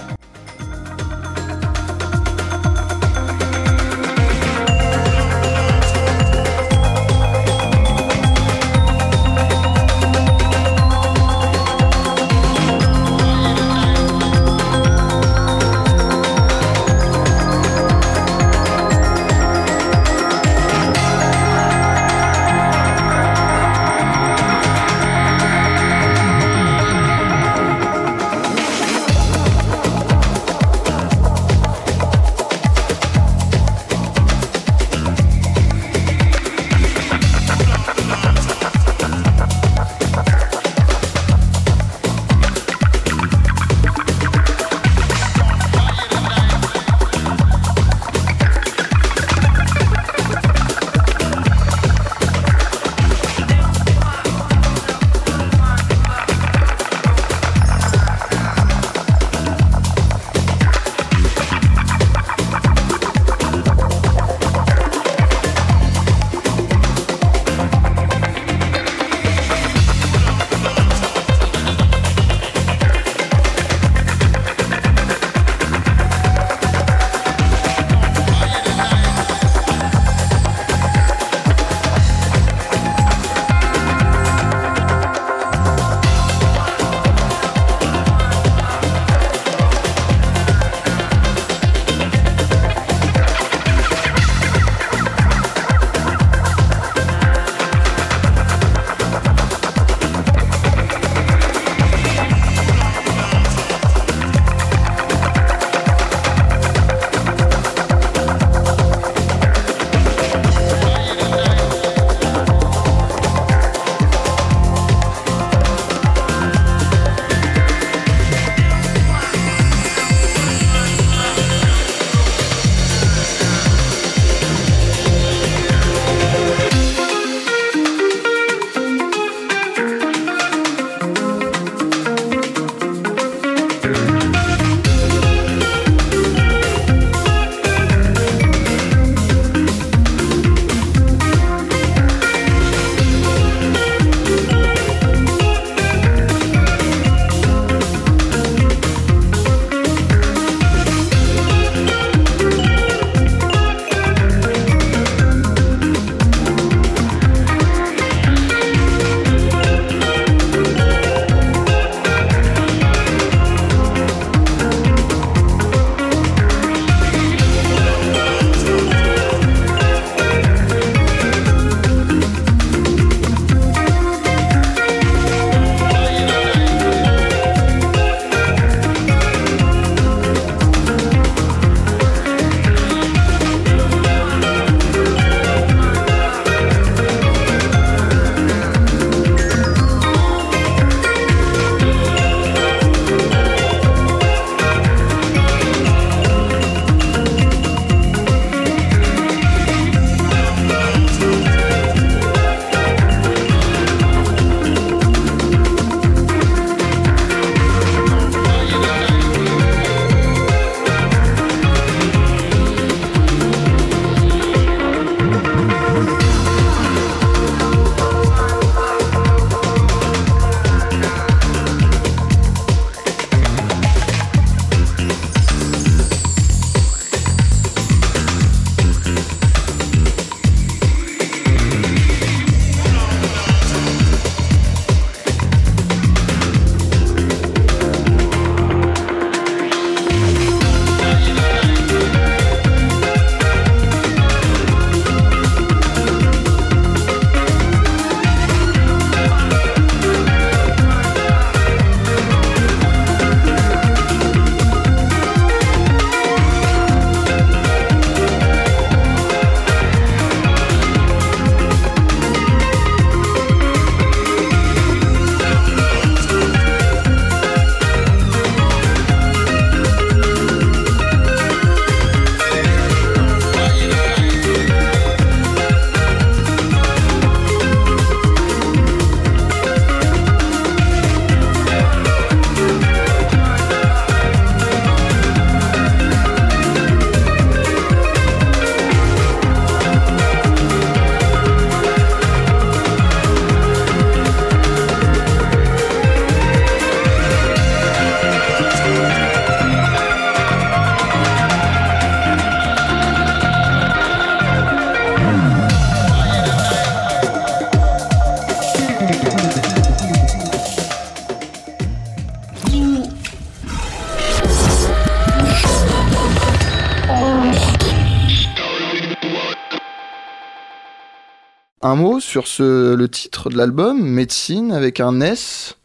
Un 321.84 321.96
mot 321.96 322.20
sur 322.20 322.44
le 322.60 323.06
titre 323.08 323.50
de 323.50 323.56
l'album, 323.56 324.00
Médecine 324.00 324.70
avec 324.70 325.00
un 325.00 325.20
S. 325.20 325.76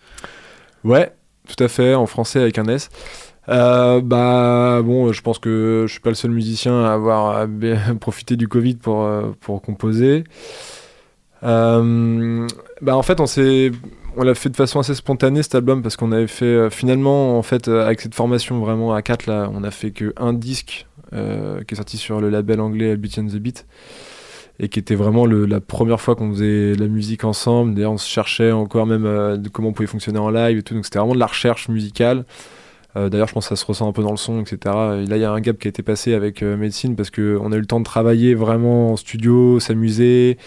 Ouais, 0.84 1.12
tout 1.48 1.63
à 1.63 1.68
fait, 1.68 1.96
en 1.96 2.06
français 2.06 2.39
avec 2.39 2.60
un 2.60 2.68
S. 2.68 2.89
Euh, 3.50 4.00
bah 4.01 4.84
bon, 4.84 5.12
je 5.12 5.22
pense 5.24 5.39
que 5.39 5.86
je 5.88 5.92
suis 5.92 6.00
pas 6.00 6.10
le 6.10 6.16
seul 6.16 6.30
musicien 6.30 6.84
à 6.84 6.94
avoir 6.94 7.48
profité 8.00 8.36
du 8.36 8.48
Covid 8.48 8.75
pour, 8.75 9.06
euh, 9.06 9.32
composer. 9.66 10.24
Euh, 11.42 12.48
bah 12.82 12.96
en 12.96 13.01
fait, 13.01 13.20
on 13.20 14.24
l'a 14.24 14.36
fait 14.36 14.50
de 14.50 14.56
façon 14.56 14.80
assez 14.80 14.94
spontanée 14.94 15.42
cet 15.42 15.56
album 15.56 15.82
parce 15.82 15.96
qu'on 15.96 16.12
avait 16.12 16.27
fait 16.27 16.70
finalement 16.70 17.39
en 17.39 17.42
fait 17.42 17.68
avec 17.70 18.01
cette 18.01 18.13
formation 18.13 18.60
vraiment 18.60 18.94
à 18.94 19.01
4 19.01 19.25
là, 19.25 19.50
on 19.51 19.63
a 19.63 19.72
fait 19.72 19.89
que 19.89 20.13
un 20.18 20.34
disque 20.34 20.86
qui 21.12 21.18
est 21.18 21.75
sorti 21.75 21.98
sur 21.98 22.22
le 22.22 22.30
label 22.30 22.60
anglais 22.60 22.96
Beat 22.98 23.18
and 23.18 23.27
the 23.30 23.38
Beat 23.38 23.66
et 24.60 24.70
qui 24.70 24.80
était 24.80 24.96
vraiment 24.96 25.26
la 25.26 25.62
première 25.62 26.02
fois 26.02 26.16
qu'on 26.16 26.32
faisait 26.32 26.74
la 26.74 26.88
musique 26.88 27.24
ensemble. 27.24 27.76
D'ailleurs, 27.76 27.92
on 27.92 27.98
se 27.98 28.10
cherchait 28.10 28.52
encore 28.52 28.86
même 28.86 29.04
de 29.04 29.50
comment 29.50 29.70
on 29.70 29.74
pouvait 29.74 29.88
fonctionner 29.88 30.20
en 30.20 30.30
live 30.30 30.58
et 30.58 30.64
tout. 30.64 30.74
Donc 30.74 30.86
c'était 30.86 31.00
vraiment 31.00 31.14
de 31.14 31.20
la 31.20 31.28
recherche 31.28 31.70
musicale. 31.70 32.26
Euh, 32.98 33.10
d'ailleurs, 33.10 33.28
je 33.28 33.34
pense 33.34 33.46
que 33.46 33.56
ça 33.56 33.62
se 33.62 33.66
ressent 33.66 33.88
un 33.88 33.92
peu 33.92 34.02
dans 34.02 34.12
le 34.12 34.18
son, 34.18 34.42
etc. 34.42 34.58
Et 34.66 35.06
là, 35.06 35.18
il 35.18 35.20
y 35.20 35.24
a 35.24 35.32
un 35.32 35.40
gap 35.40 35.58
qui 35.60 35.68
a 35.68 35.70
été 35.70 35.84
passé 35.84 36.14
avec 36.14 36.42
euh, 36.42 36.58
médecine 36.58 36.96
parce 36.96 37.12
qu'on 37.12 37.52
a 37.52 37.56
eu 37.56 37.60
le 37.60 37.66
temps 37.66 37.80
de 37.80 37.86
travailler 37.86 38.34
vraiment 38.34 38.94
en 38.94 38.96
studio, 38.96 39.60
s'amuser, 39.60 40.38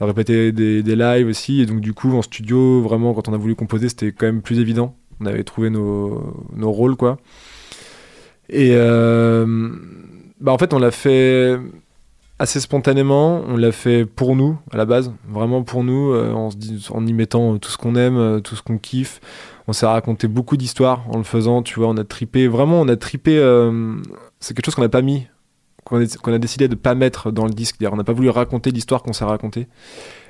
répéter 0.00 0.52
des, 0.52 0.82
lives 0.82 1.26
aussi. 1.26 1.60
Et 1.60 1.66
donc, 1.66 1.80
du 1.80 1.92
coup, 1.92 2.16
en 2.16 2.22
studio, 2.22 2.80
vraiment, 2.80 3.12
quand 3.12 3.28
on 3.28 3.34
a 3.34 3.36
voulu 3.36 3.54
composer, 3.54 3.88
c'était 3.88 4.12
quand 4.12 4.26
même 4.26 4.40
plus 4.40 4.60
évident. 4.60 4.96
On 5.20 5.26
avait 5.26 5.44
trouvé 5.44 5.68
nos, 5.68 6.34
nos 6.56 6.72
rôles, 6.72 6.96
quoi. 6.96 7.18
Et 8.48 8.70
euh, 8.72 9.68
bah, 10.40 10.52
en 10.52 10.58
fait, 10.58 10.72
on 10.72 10.78
l'a 10.78 10.90
fait 10.90 11.58
assez 12.40 12.58
spontanément. 12.58 13.42
On 13.46 13.56
l'a 13.56 13.70
fait 13.70 14.04
pour 14.04 14.34
nous, 14.34 14.58
à 14.72 14.76
la 14.76 14.84
base, 14.84 15.12
vraiment 15.28 15.62
pour 15.62 15.84
nous, 15.84 16.12
en, 16.14 16.48
en 16.90 17.06
y 17.06 17.12
mettant 17.12 17.58
tout 17.58 17.70
ce 17.70 17.76
qu'on 17.76 17.94
aime, 17.94 18.40
tout 18.42 18.56
ce 18.56 18.62
qu'on 18.62 18.78
kiffe 18.78 19.20
on 19.70 19.72
s'est 19.72 19.86
raconté 19.86 20.26
beaucoup 20.26 20.56
d'histoires 20.56 21.04
en 21.08 21.18
le 21.18 21.22
faisant, 21.22 21.62
tu 21.62 21.78
vois, 21.78 21.88
on 21.88 21.96
a 21.96 22.02
tripé, 22.02 22.48
vraiment, 22.48 22.80
on 22.80 22.88
a 22.88 22.96
tripé, 22.96 23.38
euh, 23.38 23.94
c'est 24.40 24.52
quelque 24.52 24.66
chose 24.66 24.74
qu'on 24.74 24.82
n'a 24.82 24.88
pas 24.88 25.00
mis, 25.00 25.28
qu'on 25.84 25.98
a, 25.98 26.38
décidé 26.38 26.66
de 26.66 26.74
pas 26.74 26.96
mettre 26.96 27.30
dans 27.30 27.44
le 27.44 27.52
disque, 27.52 27.76
on 27.80 27.96
n'a 27.96 28.02
pas 28.02 28.12
voulu 28.12 28.30
raconter 28.30 28.72
l'histoire 28.72 29.02
qu'on 29.02 29.12
s'est 29.12 29.24
racontée. 29.24 29.68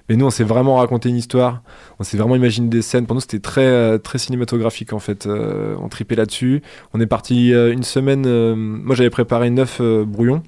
Mais 0.09 0.17
nous, 0.17 0.27
on 0.27 0.31
s'est 0.31 0.45
vraiment 0.45 0.77
raconté 0.77 1.09
une 1.09 1.17
histoire, 1.17 1.63
on 1.99 2.05
s'est 2.05 2.19
vraiment 2.19 2.37
imaginé 2.37 2.69
des 2.69 2.83
scènes. 2.83 3.07
Pour 3.07 3.15
nous, 3.15 3.21
c'était 3.21 3.39
très, 3.39 3.67
euh, 3.67 3.97
très 3.97 4.19
cinématographique 4.19 4.93
en 4.93 4.99
fait. 4.99 5.27
Euh, 5.27 5.75
on 5.81 5.89
tripait 5.89 6.17
là-dessus. 6.17 6.63
On 6.93 7.01
est 7.01 7.07
parti 7.07 7.51
une 7.51 7.85
semaine. 7.85 8.55
moi, 8.55 8.95
j'avais 8.95 9.11
préparé 9.11 9.49
neuf 9.49 9.81
brouillons. 9.81 10.43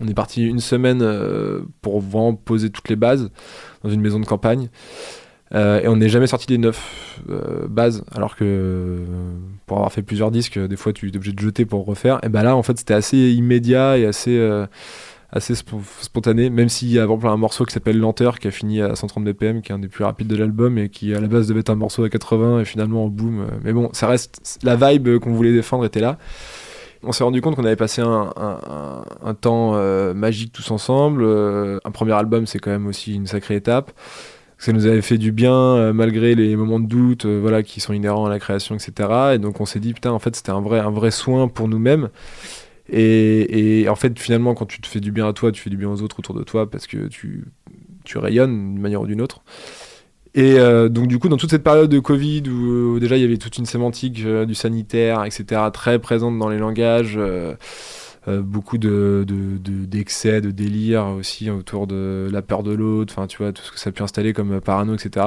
On 0.00 0.08
est 0.08 0.14
parti 0.14 0.44
une 0.44 0.60
semaine 0.60 1.02
pour 1.80 2.00
vraiment 2.00 2.34
poser 2.34 2.70
toutes 2.70 2.88
les 2.88 2.96
bases 2.96 3.30
dans 3.82 3.90
une 3.90 4.00
maison 4.00 4.20
de 4.20 4.26
campagne. 4.26 4.68
Euh, 5.54 5.80
et 5.80 5.88
on 5.88 5.96
n'est 5.96 6.08
jamais 6.08 6.26
sorti 6.26 6.46
des 6.46 6.58
neuf 6.58 7.20
euh, 7.30 7.68
bases, 7.68 8.04
alors 8.14 8.36
que 8.36 8.98
pour 9.66 9.76
avoir 9.76 9.92
fait 9.92 10.02
plusieurs 10.02 10.30
disques, 10.30 10.58
des 10.58 10.76
fois 10.76 10.92
tu 10.92 11.08
es 11.08 11.16
obligé 11.16 11.32
de 11.32 11.40
jeter 11.40 11.64
pour 11.64 11.84
refaire. 11.84 12.18
Et 12.24 12.28
ben 12.28 12.42
là, 12.42 12.56
en 12.56 12.62
fait, 12.62 12.78
c'était 12.78 12.94
assez 12.94 13.16
immédiat 13.16 13.96
et 13.96 14.06
assez, 14.06 14.36
euh, 14.36 14.66
assez 15.30 15.54
spontané, 15.54 16.50
même 16.50 16.68
s'il 16.68 16.90
y 16.90 16.98
a 16.98 17.06
par 17.06 17.32
un 17.32 17.36
morceau 17.36 17.64
qui 17.64 17.72
s'appelle 17.72 17.98
Lenteur, 17.98 18.40
qui 18.40 18.48
a 18.48 18.50
fini 18.50 18.80
à 18.80 18.96
130 18.96 19.24
BPM, 19.24 19.62
qui 19.62 19.70
est 19.70 19.74
un 19.74 19.78
des 19.78 19.88
plus 19.88 20.04
rapides 20.04 20.28
de 20.28 20.36
l'album 20.36 20.78
et 20.78 20.88
qui 20.88 21.14
à 21.14 21.20
la 21.20 21.28
base 21.28 21.46
devait 21.46 21.60
être 21.60 21.70
un 21.70 21.76
morceau 21.76 22.02
à 22.02 22.08
80 22.08 22.60
et 22.60 22.64
finalement 22.64 23.06
boum. 23.08 23.46
Mais 23.62 23.72
bon, 23.72 23.90
ça 23.92 24.08
reste 24.08 24.58
la 24.64 24.74
vibe 24.74 25.18
qu'on 25.20 25.32
voulait 25.32 25.52
défendre 25.52 25.84
était 25.84 26.00
là. 26.00 26.18
On 27.02 27.12
s'est 27.12 27.24
rendu 27.24 27.40
compte 27.40 27.56
qu'on 27.56 27.64
avait 27.64 27.76
passé 27.76 28.02
un, 28.02 29.34
temps 29.40 29.72
magique 30.14 30.52
tous 30.52 30.70
ensemble. 30.70 31.24
un 31.24 31.90
premier 31.90 32.12
album, 32.12 32.46
c'est 32.46 32.58
quand 32.58 32.70
même 32.70 32.86
aussi 32.86 33.14
une 33.14 33.26
sacrée 33.26 33.56
étape. 33.56 33.92
Ça 34.58 34.72
nous 34.72 34.86
avait 34.86 35.02
fait 35.02 35.18
du 35.18 35.32
bien 35.32 35.52
euh, 35.52 35.92
malgré 35.92 36.34
les 36.34 36.56
moments 36.56 36.80
de 36.80 36.86
doute 36.86 37.26
euh, 37.26 37.38
voilà 37.40 37.62
qui 37.62 37.80
sont 37.80 37.92
inhérents 37.92 38.24
à 38.24 38.30
la 38.30 38.38
création 38.38 38.74
etc 38.74 39.34
et 39.34 39.38
donc 39.38 39.60
on 39.60 39.66
s'est 39.66 39.80
dit 39.80 39.92
putain 39.92 40.12
en 40.12 40.18
fait 40.18 40.34
c'était 40.34 40.50
un 40.50 40.62
vrai 40.62 40.78
un 40.78 40.90
vrai 40.90 41.10
soin 41.10 41.48
pour 41.48 41.68
nous-mêmes. 41.68 42.08
Et, 42.88 43.80
et, 43.80 43.88
en 43.88 43.96
fait 43.96 44.18
finalement 44.18 44.54
quand 44.54 44.66
tu 44.66 44.80
te 44.80 44.86
fais 44.86 45.00
du 45.00 45.12
bien 45.12 45.28
à 45.28 45.32
toi 45.32 45.52
tu 45.52 45.60
fais 45.60 45.70
du 45.70 45.76
bien 45.76 45.90
aux 45.90 46.02
autres 46.02 46.20
autour 46.20 46.34
de 46.34 46.44
toi 46.44 46.70
parce 46.70 46.86
que 46.86 47.08
tu 47.08 47.44
tu 48.04 48.18
rayonnes 48.18 48.74
d'une 48.74 48.80
manière 48.80 49.02
ou 49.02 49.06
d'une 49.06 49.20
autre 49.20 49.42
et 50.36 50.58
euh, 50.58 50.88
donc 50.88 51.08
du 51.08 51.18
coup 51.18 51.28
dans 51.28 51.36
toute 51.36 51.50
cette 51.50 51.64
période 51.64 51.90
de 51.90 51.98
Covid 51.98 52.42
où, 52.48 53.00
déjà 53.00 53.16
il 53.16 53.22
y 53.22 53.24
avait 53.24 53.38
toute 53.38 53.58
une 53.58 53.66
sémantique 53.66 54.24
du 54.24 54.54
sanitaire 54.54 55.24
etc 55.24 55.62
très 55.72 55.98
présente 55.98 56.38
dans 56.38 56.48
les 56.48 56.58
langages 56.58 57.18
euh, 58.28 58.42
beaucoup 58.42 58.76
de, 58.76 59.24
d'excès, 59.86 60.40
de, 60.40 60.50
délire 60.50 61.06
aussi 61.06 61.48
autour 61.48 61.86
de 61.86 62.28
la 62.32 62.42
peur 62.42 62.64
de 62.64 62.72
l'autre, 62.72 63.14
enfin 63.16 63.28
tu 63.28 63.38
vois, 63.38 63.52
tout 63.52 63.62
ce 63.62 63.70
que 63.70 63.78
ça 63.78 63.90
a 63.90 63.92
pu 63.92 64.02
installer 64.02 64.32
comme 64.32 64.60
parano, 64.60 64.94
etc. 64.94 65.26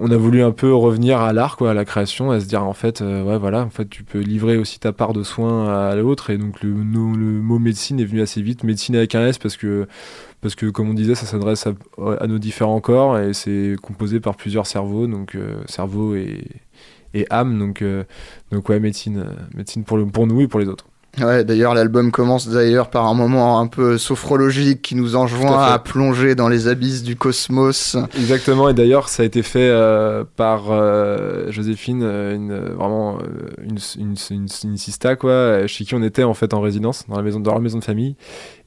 On 0.00 0.12
a 0.12 0.16
voulu 0.16 0.42
un 0.42 0.52
peu 0.52 0.72
revenir 0.72 1.20
à 1.20 1.32
l'art, 1.32 1.56
quoi, 1.56 1.72
à 1.72 1.74
la 1.74 1.84
création, 1.84 2.30
à 2.30 2.38
se 2.38 2.46
dire 2.46 2.62
en 2.62 2.72
fait, 2.72 3.02
euh, 3.02 3.24
ouais 3.24 3.36
voilà, 3.36 3.62
en 3.64 3.70
fait 3.70 3.88
tu 3.88 4.04
peux 4.04 4.20
livrer 4.20 4.56
aussi 4.56 4.78
ta 4.78 4.92
part 4.92 5.12
de 5.12 5.24
soin 5.24 5.68
à 5.68 5.96
l'autre, 5.96 6.30
et 6.30 6.38
donc 6.38 6.62
le, 6.62 6.70
mot 6.70 7.58
médecine 7.58 7.98
est 7.98 8.04
venu 8.04 8.20
assez 8.22 8.40
vite, 8.40 8.62
médecine 8.62 8.94
avec 8.94 9.16
un 9.16 9.26
S 9.26 9.38
parce 9.38 9.56
que 9.56 9.88
parce 10.40 10.54
que 10.54 10.66
comme 10.66 10.88
on 10.90 10.94
disait, 10.94 11.16
ça 11.16 11.26
s'adresse 11.26 11.66
à, 11.66 12.26
nos 12.28 12.38
différents 12.38 12.80
corps 12.80 13.18
et 13.18 13.34
c'est 13.34 13.74
composé 13.82 14.20
par 14.20 14.36
plusieurs 14.36 14.68
cerveaux, 14.68 15.08
donc 15.08 15.34
euh, 15.34 15.56
cerveau 15.66 16.14
et, 16.14 16.46
âme, 17.30 17.58
donc 17.58 17.82
donc 18.52 18.68
ouais 18.68 18.78
médecine, 18.78 19.26
médecine 19.56 19.82
pour 19.84 20.26
nous 20.26 20.40
et 20.40 20.48
pour 20.48 20.60
les 20.60 20.68
autres. 20.68 20.87
Ouais, 21.20 21.42
d'ailleurs, 21.42 21.74
l'album 21.74 22.12
commence 22.12 22.48
d'ailleurs 22.48 22.90
par 22.90 23.06
un 23.06 23.14
moment 23.14 23.58
un 23.58 23.66
peu 23.66 23.98
sophrologique 23.98 24.82
qui 24.82 24.94
nous 24.94 25.16
enjoint 25.16 25.64
à, 25.64 25.78
plonger 25.78 26.34
dans 26.34 26.48
les 26.48 26.68
abysses 26.68 27.02
du 27.02 27.16
cosmos. 27.16 27.96
Exactement, 28.16 28.68
et 28.68 28.74
d'ailleurs, 28.74 29.08
ça 29.08 29.22
a 29.22 29.26
été 29.26 29.42
fait 29.42 29.68
euh, 29.68 30.24
par 30.36 30.70
euh, 30.70 31.50
Joséphine, 31.50 32.02
euh, 32.04 32.34
une, 32.34 32.56
vraiment 32.56 33.18
une, 33.62 33.78
une, 33.98 34.46
une, 34.64 34.76
sista, 34.76 35.16
quoi, 35.16 35.66
chez 35.66 35.84
qui 35.84 35.94
on 35.94 36.02
était 36.02 36.24
en 36.24 36.34
fait 36.34 36.54
en 36.54 36.60
résidence, 36.60 37.04
dans 37.08 37.16
la 37.16 37.22
maison, 37.22 37.40
dans 37.40 37.52
leur 37.52 37.60
maison 37.60 37.78
de 37.78 37.84
famille, 37.84 38.14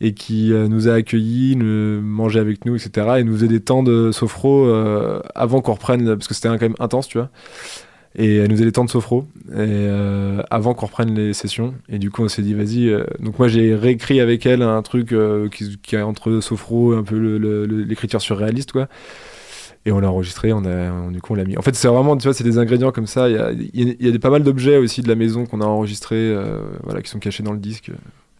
et 0.02 0.14
qui 0.14 0.52
nous 0.52 0.90
a 0.90 0.94
accueillis, 0.94 1.56
nous, 1.56 2.02
mangeait 2.02 2.40
avec 2.40 2.66
nous, 2.66 2.76
etc., 2.76 3.08
et 3.20 3.24
nous 3.24 3.34
faisait 3.34 3.48
des 3.48 3.62
temps 3.62 3.84
de 3.84 4.12
sophro 4.12 4.68
avant 5.36 5.62
qu'on 5.62 5.74
reprenne, 5.74 6.16
parce 6.16 6.28
que 6.28 6.34
c'était 6.34 6.50
quand 6.50 6.62
même 6.62 6.76
intense, 6.80 7.08
tu 7.08 7.18
vois 7.18 7.30
et 8.16 8.38
elle 8.38 8.50
nous 8.50 8.56
faisait 8.56 8.66
les 8.66 8.72
temps 8.72 8.84
de 8.84 8.90
sophro 8.90 9.26
euh, 9.52 10.42
avant 10.50 10.74
qu'on 10.74 10.86
reprenne 10.88 11.16
les 11.16 11.34
sessions. 11.34 11.74
Et 11.90 11.98
du 11.98 12.12
coup 12.12 12.24
on 12.24 12.28
s'est 12.28 12.42
dit 12.42 12.54
vas-y 12.54 12.90
euh, 12.90 13.06
donc 13.20 13.40
moi 13.40 13.48
j'ai 13.48 13.74
réécrit 13.74 14.20
avec 14.20 14.46
elle 14.46 14.62
un 14.62 14.82
truc 14.82 15.14
euh, 15.14 15.48
qui, 15.50 15.78
qui, 15.82 15.96
est 15.96 16.02
entre 16.02 16.40
sophro 16.42 16.94
et 16.94 16.98
un 16.98 17.04
peu 17.04 17.38
l'écriture 17.86 18.22
surréaliste 18.22 18.72
quoi. 18.72 18.88
Et 19.86 19.92
on 19.92 20.00
l'a 20.00 20.12
enregistré 20.12 20.54
on 20.54 20.64
a 20.66 21.10
du 21.10 21.22
coup 21.22 21.34
on 21.34 21.36
l'a 21.36 21.46
mis. 21.46 21.58
En 21.58 21.62
fait 21.62 21.76
c'est 21.76 21.88
vraiment 21.88 22.18
tu 22.18 22.24
vois 22.24 22.34
c'est 22.34 22.44
des 22.44 22.58
ingrédients 22.58 22.92
comme 22.92 23.08
ça. 23.08 23.30
Il 23.30 23.36
y 23.36 23.40
a, 23.40 23.96
y, 24.00 24.16
a, 24.16 24.20
pas 24.20 24.30
mal 24.30 24.44
d'objets 24.44 24.78
aussi 24.78 25.02
de 25.02 25.08
la 25.08 25.16
maison 25.16 25.46
qu'on 25.46 25.62
a 25.62 25.66
enregistrés 25.66 26.36
voilà 26.84 27.02
qui 27.02 27.10
sont 27.10 27.20
cachés 27.20 27.44
dans 27.44 27.54
le 27.54 27.60
disque 27.60 27.92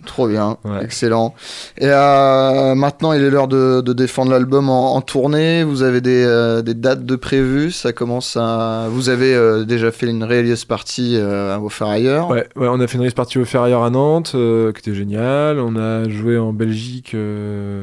Trop 0.06 0.28
bien, 0.28 0.58
excellent. 0.82 1.36
Et 1.78 1.86
euh, 1.86 2.74
maintenant, 2.76 3.14
il 3.14 3.22
est 3.22 3.30
l'heure 3.30 3.48
de, 3.48 3.82
défendre 3.94 4.32
l'album 4.32 4.70
en, 4.70 5.00
tournée. 5.02 5.64
Vous 5.64 5.84
avez 5.84 6.02
euh, 6.06 6.62
des, 6.62 6.74
dates 6.74 7.06
de 7.06 7.16
prévues. 7.16 7.72
Ça 7.72 7.94
commence 7.94 8.36
à. 8.36 8.88
Vous 8.90 9.10
avez 9.10 9.34
euh, 9.36 9.64
déjà 9.64 9.92
fait 9.92 10.08
une 10.08 10.24
release 10.24 10.66
party 10.66 11.18
au 11.62 11.70
Ferrailleur. 11.70 12.30
Ouais, 12.30 12.48
ouais, 12.56 12.68
on 12.70 12.80
a 12.80 12.88
fait 12.88 12.96
une 12.96 13.02
release 13.02 13.14
party 13.14 13.38
au 13.38 13.46
Ferrailleur 13.46 13.84
à 13.84 13.90
Nantes, 13.90 14.32
qui 14.32 14.80
était 14.80 14.96
génial. 14.96 15.60
On 15.60 15.76
a 15.76 16.10
joué 16.10 16.38
en 16.38 16.54
Belgique, 16.54 17.16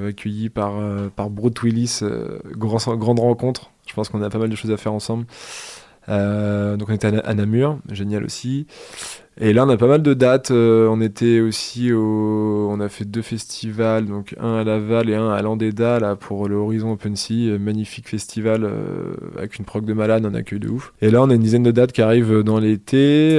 accueilli 0.09 0.49
par 0.49 0.75
par 1.15 1.31
Brute 1.31 1.63
Willis, 1.63 2.01
grand, 2.57 2.79
grande 2.97 3.21
rencontre. 3.21 3.71
Je 3.87 3.95
pense 3.95 4.09
qu'on 4.09 4.23
a 4.23 4.29
pas 4.29 4.39
mal 4.39 4.51
de 4.51 4.57
choses 4.57 4.73
à 4.73 4.77
faire 4.77 4.93
ensemble. 4.93 5.27
donc 6.09 6.89
on 6.89 6.93
était 6.93 7.07
à 7.07 7.35
Namur, 7.35 7.79
génial 7.91 8.25
aussi. 8.25 8.67
Et 9.41 9.53
là, 9.53 9.65
on 9.65 9.69
a 9.69 9.77
pas 9.77 9.87
mal 9.87 10.03
de 10.03 10.15
dates. 10.15 10.51
Euh, 10.51 10.89
on 10.89 11.01
était 11.01 11.41
aussi 11.41 11.93
au. 11.93 12.69
On 12.71 12.81
a 12.81 12.89
fait 12.89 13.05
deux 13.05 13.23
festivals, 13.23 14.07
donc 14.07 14.35
un 14.41 14.57
à 14.57 14.65
Laval 14.65 15.09
et 15.09 15.15
un 15.15 15.31
à 15.31 15.41
Landéda, 15.43 16.01
là, 16.01 16.17
pour 16.17 16.49
le 16.49 16.57
Horizon 16.57 16.93
Open 16.93 17.15
Sea. 17.15 17.51
Euh, 17.51 17.59
magnifique 17.59 18.09
festival 18.09 18.65
euh, 18.65 19.15
avec 19.37 19.59
une 19.59 19.65
prog 19.65 19.85
de 19.85 19.93
malade, 19.93 20.27
un 20.27 20.35
accueil 20.35 20.59
de 20.59 20.69
ouf. 20.69 20.93
Et 21.01 21.11
là, 21.11 21.23
on 21.23 21.31
a 21.31 21.35
une 21.35 21.43
dizaine 21.43 21.63
de 21.63 21.71
dates 21.71 21.93
qui 21.93 22.03
arrivent 22.03 22.43
dans 22.43 22.59
l'été. 22.59 23.39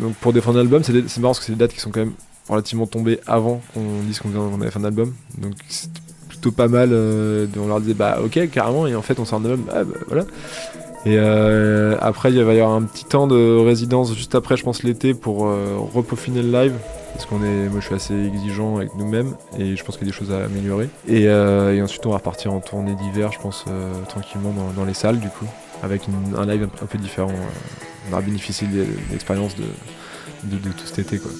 donc 0.00 0.14
pour 0.16 0.34
défendre 0.34 0.58
l'album, 0.58 0.82
c'est 0.82 0.92
marrant 1.18 1.30
parce 1.30 1.40
que 1.40 1.46
c'est 1.46 1.52
des 1.52 1.58
dates 1.58 1.72
qui 1.72 1.80
sont 1.80 1.90
quand 1.90 2.00
même 2.00 2.12
relativement 2.48 2.86
tombées 2.86 3.18
avant 3.26 3.62
qu'on 3.72 4.02
dise 4.06 4.18
qu'on 4.18 4.60
avait 4.60 4.70
fait 4.70 4.78
un 4.78 4.84
album. 4.84 5.14
Donc 5.38 5.54
c'est 5.68 5.90
plutôt 6.28 6.52
pas 6.52 6.68
mal. 6.68 6.90
on 6.92 7.66
leur 7.66 7.80
disait, 7.80 7.94
bah 7.94 8.18
ok, 8.22 8.50
carrément, 8.50 8.86
et 8.86 8.94
en 8.94 9.02
fait, 9.02 9.18
on 9.18 9.24
sort 9.24 9.40
un 9.40 9.44
album. 9.46 9.64
Ah, 9.70 9.84
bah, 9.84 9.94
voilà. 10.06 10.24
Et 11.04 11.16
euh, 11.16 11.96
après, 12.00 12.32
il 12.32 12.42
va 12.42 12.54
y 12.54 12.60
avoir 12.60 12.76
un 12.76 12.82
petit 12.82 13.04
temps 13.04 13.26
de 13.26 13.58
résidence 13.58 14.14
juste 14.14 14.34
après, 14.34 14.56
je 14.56 14.62
pense, 14.62 14.82
l'été 14.82 15.14
pour 15.14 15.46
euh, 15.46 15.76
repeaufiner 15.92 16.42
le 16.42 16.52
live. 16.52 16.74
Parce 17.12 17.26
qu'on 17.26 17.42
est, 17.42 17.68
moi 17.68 17.80
je 17.80 17.86
suis 17.86 17.94
assez 17.94 18.14
exigeant 18.14 18.76
avec 18.76 18.94
nous-mêmes 18.94 19.34
et 19.58 19.76
je 19.76 19.84
pense 19.84 19.98
qu'il 19.98 20.06
y 20.06 20.10
a 20.10 20.12
des 20.12 20.18
choses 20.18 20.32
à 20.32 20.44
améliorer. 20.44 20.88
Et, 21.06 21.28
euh, 21.28 21.82
ensuite, 21.84 22.06
on 22.06 22.10
va 22.10 22.16
repartir 22.16 22.54
en 22.54 22.60
tournée 22.60 22.94
d'hiver, 22.94 23.32
je 23.32 23.38
pense, 23.38 23.66
tranquillement 24.08 24.54
dans, 24.74 24.84
les 24.84 24.94
salles 24.94 25.18
du 25.18 25.28
coup, 25.28 25.44
avec 25.82 26.02
un 26.36 26.46
live 26.46 26.68
un, 26.82 26.86
peu 26.86 26.98
différent. 26.98 27.32
On 28.08 28.12
aura 28.12 28.22
bénéficié 28.22 28.66
de 28.66 28.86
l'expérience 29.10 29.54
de, 29.56 30.56
tout 30.56 30.86
cet 30.86 31.00
été 31.00 31.18
quoi. 31.18 31.30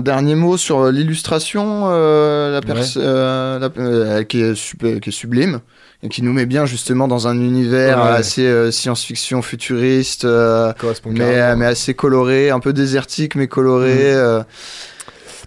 Dernier 0.00 0.34
mot 0.34 0.56
sur 0.56 0.90
l'illustration, 0.90 1.84
euh, 1.88 2.52
la 2.52 2.60
euh, 2.96 3.68
euh, 3.78 4.22
qui, 4.24 4.40
est 4.40 4.54
sup- 4.54 5.00
qui 5.00 5.08
est 5.08 5.12
sublime 5.12 5.60
et 6.02 6.08
qui 6.08 6.22
nous 6.22 6.32
met 6.32 6.46
bien 6.46 6.64
justement 6.66 7.08
dans 7.08 7.28
un 7.28 7.38
univers 7.38 7.98
Ouais. 7.98 8.10
assez 8.10 8.46
euh, 8.46 8.70
science-fiction 8.70 9.42
futuriste, 9.42 10.24
euh, 10.24 10.72
mais, 11.06 11.66
assez 11.66 11.94
coloré, 11.94 12.50
un 12.50 12.60
peu 12.60 12.72
désertique 12.72 13.34
mais 13.34 13.46
coloré. 13.48 14.14
Euh, 14.14 14.42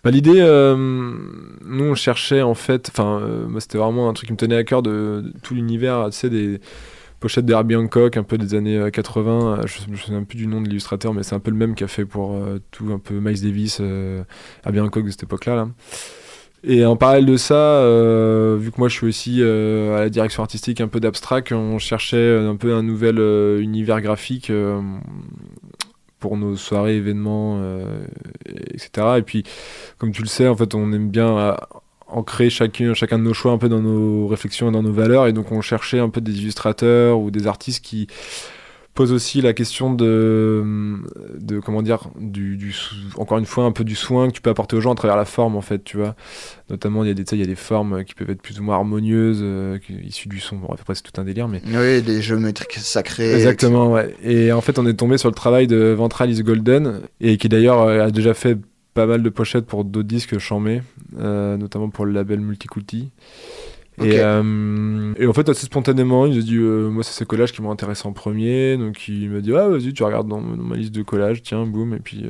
Bah, 0.03 0.11
l'idée, 0.11 0.41
euh, 0.41 0.75
nous 0.75 1.85
on 1.85 1.95
cherchait 1.95 2.41
en 2.41 2.55
fait, 2.55 2.89
enfin, 2.91 3.21
euh, 3.21 3.47
moi 3.47 3.61
c'était 3.61 3.77
vraiment 3.77 4.09
un 4.09 4.13
truc 4.13 4.27
qui 4.27 4.33
me 4.33 4.37
tenait 4.37 4.57
à 4.57 4.63
cœur 4.65 4.81
de, 4.81 5.21
de 5.23 5.33
tout 5.43 5.53
l'univers, 5.53 6.09
tu 6.11 6.17
sais, 6.17 6.29
des 6.29 6.59
pochette 7.23 7.45
d'Herbie 7.45 7.77
Hancock, 7.77 8.17
un 8.17 8.23
peu 8.23 8.37
des 8.37 8.53
années 8.53 8.89
80. 8.91 9.61
Je 9.65 9.89
me 9.89 9.95
souviens 9.95 10.23
plus 10.23 10.35
du 10.35 10.45
nom 10.45 10.59
de 10.59 10.67
l'illustrateur, 10.67 11.13
mais 11.13 11.23
c'est 11.23 11.35
un 11.35 11.39
peu 11.39 11.51
le 11.51 11.57
même 11.57 11.73
qu'a 11.73 11.87
fait 11.87 12.03
pour 12.03 12.37
tout, 12.69 12.91
un 12.91 12.99
peu 12.99 13.13
Miles 13.21 13.41
Davis, 13.41 13.81
Herbie 14.65 14.81
Hancock 14.81 15.05
de 15.05 15.09
cette 15.09 15.23
époque-là. 15.23 15.55
Là. 15.55 15.69
Et 16.65 16.85
en 16.85 16.97
parallèle 16.97 17.25
de 17.25 17.37
ça, 17.37 17.79
vu 18.57 18.71
que 18.71 18.77
moi 18.77 18.89
je 18.89 18.95
suis 18.95 19.07
aussi 19.07 19.41
à 19.41 20.01
la 20.01 20.09
direction 20.09 20.43
artistique 20.43 20.81
un 20.81 20.89
peu 20.89 20.99
d'abstract, 20.99 21.53
on 21.53 21.79
cherchait 21.79 22.37
un 22.37 22.57
peu 22.57 22.73
un 22.73 22.83
nouvel 22.83 23.19
univers 23.61 24.01
graphique 24.01 24.51
pour 26.19 26.35
nos 26.35 26.57
soirées, 26.57 26.97
événements, 26.97 27.63
etc. 28.73 28.89
Et 29.19 29.21
puis, 29.21 29.45
comme 29.97 30.11
tu 30.11 30.23
le 30.23 30.27
sais, 30.27 30.49
en 30.49 30.57
fait, 30.57 30.75
on 30.75 30.91
aime 30.91 31.07
bien 31.09 31.55
ancrer 32.13 32.49
chacun, 32.49 32.93
chacun 32.93 33.19
de 33.19 33.23
nos 33.23 33.33
choix 33.33 33.51
un 33.51 33.57
peu 33.57 33.69
dans 33.69 33.81
nos 33.81 34.27
réflexions 34.27 34.69
et 34.69 34.71
dans 34.71 34.83
nos 34.83 34.93
valeurs. 34.93 35.27
Et 35.27 35.33
donc 35.33 35.51
on 35.51 35.61
cherchait 35.61 35.99
un 35.99 36.09
peu 36.09 36.21
des 36.21 36.39
illustrateurs 36.39 37.19
ou 37.19 37.31
des 37.31 37.47
artistes 37.47 37.83
qui 37.83 38.07
posent 38.93 39.11
aussi 39.11 39.41
la 39.41 39.53
question 39.53 39.91
de, 39.91 40.63
de 41.39 41.59
comment 41.59 41.81
dire, 41.81 42.11
du, 42.19 42.75
encore 43.17 43.39
une 43.39 43.45
fois, 43.47 43.63
un 43.63 43.71
peu 43.71 43.83
du 43.83 43.95
soin 43.95 44.27
que 44.27 44.33
tu 44.33 44.41
peux 44.41 44.51
apporter 44.51 44.75
aux 44.75 44.81
gens 44.81 44.91
à 44.91 44.95
travers 44.95 45.17
la 45.17 45.25
forme, 45.25 45.55
en 45.55 45.61
fait, 45.61 45.83
tu 45.83 45.97
vois. 45.97 46.15
Notamment, 46.69 47.03
il 47.03 47.07
y 47.07 47.09
a 47.09 47.15
des, 47.15 47.23
il 47.31 47.39
y 47.39 47.41
a 47.41 47.47
des 47.47 47.55
formes 47.55 48.03
qui 48.03 48.13
peuvent 48.13 48.29
être 48.29 48.43
plus 48.43 48.59
ou 48.59 48.63
moins 48.63 48.75
harmonieuses, 48.75 49.39
euh, 49.41 49.79
issues 50.03 50.29
du 50.29 50.39
son. 50.39 50.57
Bon, 50.57 50.67
après, 50.71 50.93
c'est 50.93 51.01
tout 51.01 51.19
un 51.19 51.23
délire, 51.23 51.47
mais... 51.47 51.63
Oui, 51.65 52.03
des 52.03 52.21
géométriques 52.21 52.73
sacrées. 52.73 53.33
Exactement, 53.33 53.91
ouais. 53.91 54.15
Et 54.23 54.51
en 54.51 54.61
fait, 54.61 54.77
on 54.77 54.85
est 54.85 54.93
tombé 54.93 55.17
sur 55.17 55.29
le 55.29 55.35
travail 55.35 55.65
de 55.65 55.95
Ventralis 55.97 56.43
Golden, 56.43 57.01
et 57.19 57.37
qui 57.37 57.49
d'ailleurs 57.49 57.87
a 57.87 58.11
déjà 58.11 58.35
fait 58.35 58.59
pas 58.93 59.05
mal 59.05 59.23
de 59.23 59.29
pochettes 59.29 59.65
pour 59.65 59.85
d'autres 59.85 60.07
disques 60.07 60.37
chamés, 60.37 60.81
euh, 61.17 61.57
notamment 61.57 61.89
pour 61.89 62.05
le 62.05 62.11
label 62.11 62.39
Multiculti. 62.39 63.11
Et, 64.01 64.21
euh, 64.21 65.13
et, 65.19 65.27
en 65.27 65.33
fait, 65.33 65.47
assez 65.49 65.67
spontanément, 65.67 66.25
il 66.25 66.39
a 66.39 66.41
dit 66.41 66.57
euh, 66.57 66.89
Moi, 66.89 67.03
c'est 67.03 67.13
ces 67.13 67.25
collages 67.25 67.51
qui 67.51 67.61
m'ont 67.61 67.69
intéressé 67.69 68.07
en 68.07 68.11
premier. 68.11 68.75
Donc, 68.75 69.07
il 69.07 69.29
m'a 69.29 69.39
dit 69.39 69.53
Ah, 69.55 69.69
vas-y, 69.69 69.93
tu 69.93 70.01
regardes 70.01 70.27
dans, 70.27 70.41
ma 70.41 70.75
liste 70.75 70.95
de 70.95 71.03
collages, 71.03 71.43
tiens, 71.43 71.63
boum, 71.67 71.93
et 71.93 71.99
puis 71.99 72.25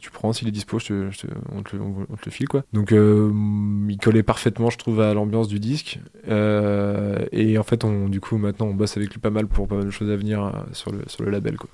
tu 0.00 0.10
prends 0.10 0.34
s'il 0.34 0.48
est 0.48 0.50
dispo, 0.50 0.78
je 0.78 0.86
te, 0.86 1.26
on, 1.50 1.62
te, 1.62 1.76
on, 1.76 2.16
te, 2.16 2.26
le 2.26 2.30
file, 2.30 2.48
quoi. 2.48 2.62
Donc, 2.74 2.90
il 2.92 3.96
collait 3.96 4.22
parfaitement, 4.22 4.68
je 4.68 4.76
trouve, 4.76 5.00
à 5.00 5.14
l'ambiance 5.14 5.48
du 5.48 5.60
disque. 5.60 5.98
et 6.28 7.58
en 7.58 7.62
fait, 7.62 7.84
on, 7.84 8.10
du 8.10 8.20
coup, 8.20 8.36
maintenant, 8.36 8.66
on 8.66 8.74
bosse 8.74 8.98
avec 8.98 9.10
lui 9.10 9.20
pas 9.20 9.30
mal 9.30 9.46
pour 9.46 9.66
pas 9.66 9.76
mal 9.76 9.86
de 9.86 9.90
choses 9.90 10.10
à 10.10 10.16
venir 10.16 10.66
sur, 10.72 10.92
le, 10.92 11.00
sur 11.06 11.24
le 11.24 11.30
label, 11.30 11.56
quoi. 11.56 11.70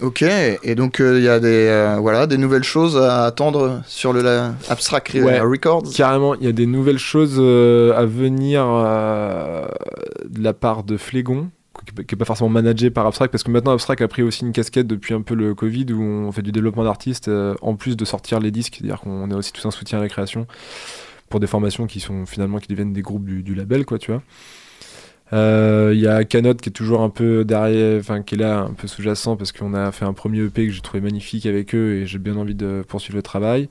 Ok, 0.00 0.22
et 0.22 0.74
donc 0.76 1.00
euh, 1.00 1.18
il 1.18 1.24
y 1.24 1.28
a 1.28 1.40
des, 1.40 1.66
euh, 1.66 1.96
voilà, 2.00 2.28
des 2.28 2.38
nouvelles 2.38 2.62
choses 2.62 2.96
à 2.96 3.24
attendre 3.24 3.82
sur 3.86 4.12
le 4.12 4.20
Abstract 4.68 5.10
Records 5.12 5.82
Carrément, 5.92 6.36
il 6.36 6.44
y 6.44 6.46
a 6.46 6.52
des 6.52 6.66
nouvelles 6.66 6.98
choses 6.98 7.36
euh, 7.38 7.92
à 7.96 8.04
venir 8.04 8.64
de 8.64 10.42
la 10.42 10.52
part 10.52 10.84
de 10.84 10.96
Flégon, 10.96 11.50
qui 11.84 12.14
n'est 12.14 12.18
pas 12.18 12.24
forcément 12.24 12.48
managé 12.50 12.90
par 12.90 13.06
Abstract, 13.06 13.32
parce 13.32 13.42
que 13.42 13.50
maintenant 13.50 13.72
Abstract 13.72 14.00
a 14.02 14.08
pris 14.08 14.22
aussi 14.22 14.44
une 14.44 14.52
casquette 14.52 14.86
depuis 14.86 15.14
un 15.14 15.22
peu 15.22 15.34
le 15.34 15.56
Covid, 15.56 15.86
où 15.92 16.00
on 16.00 16.30
fait 16.30 16.42
du 16.42 16.52
développement 16.52 16.84
d'artistes, 16.84 17.28
en 17.60 17.74
plus 17.74 17.96
de 17.96 18.04
sortir 18.04 18.38
les 18.38 18.52
disques, 18.52 18.76
c'est-à-dire 18.78 19.00
qu'on 19.00 19.28
est 19.32 19.34
aussi 19.34 19.52
tout 19.52 19.66
un 19.66 19.72
soutien 19.72 19.98
à 19.98 20.02
la 20.02 20.08
création, 20.08 20.46
pour 21.28 21.40
des 21.40 21.48
formations 21.48 21.88
qui 21.88 21.98
sont 21.98 22.24
finalement 22.24 22.58
qui 22.58 22.68
deviennent 22.68 22.92
des 22.92 23.02
groupes 23.02 23.24
du, 23.24 23.42
du 23.42 23.56
label, 23.56 23.84
quoi, 23.84 23.98
tu 23.98 24.12
vois. 24.12 24.22
Euh, 25.32 25.92
il 25.94 26.00
y 26.00 26.06
a 26.06 26.24
Canot 26.24 26.54
qui 26.54 26.70
est 26.70 26.72
toujours 26.72 27.02
un 27.02 27.10
peu 27.10 27.44
derrière, 27.44 28.00
enfin 28.00 28.22
qui 28.22 28.34
est 28.34 28.38
là 28.38 28.60
un 28.60 28.72
peu 28.72 28.88
sous-jacent 28.88 29.36
parce 29.36 29.52
qu'on 29.52 29.74
a 29.74 29.92
fait 29.92 30.04
un 30.04 30.14
premier 30.14 30.40
EP 30.40 30.66
que 30.66 30.72
j'ai 30.72 30.80
trouvé 30.80 31.00
magnifique 31.00 31.46
avec 31.46 31.74
eux 31.74 31.96
et 31.96 32.06
j'ai 32.06 32.18
bien 32.18 32.36
envie 32.36 32.54
de 32.54 32.82
poursuivre 32.86 33.16
le 33.16 33.22
travail. 33.22 33.68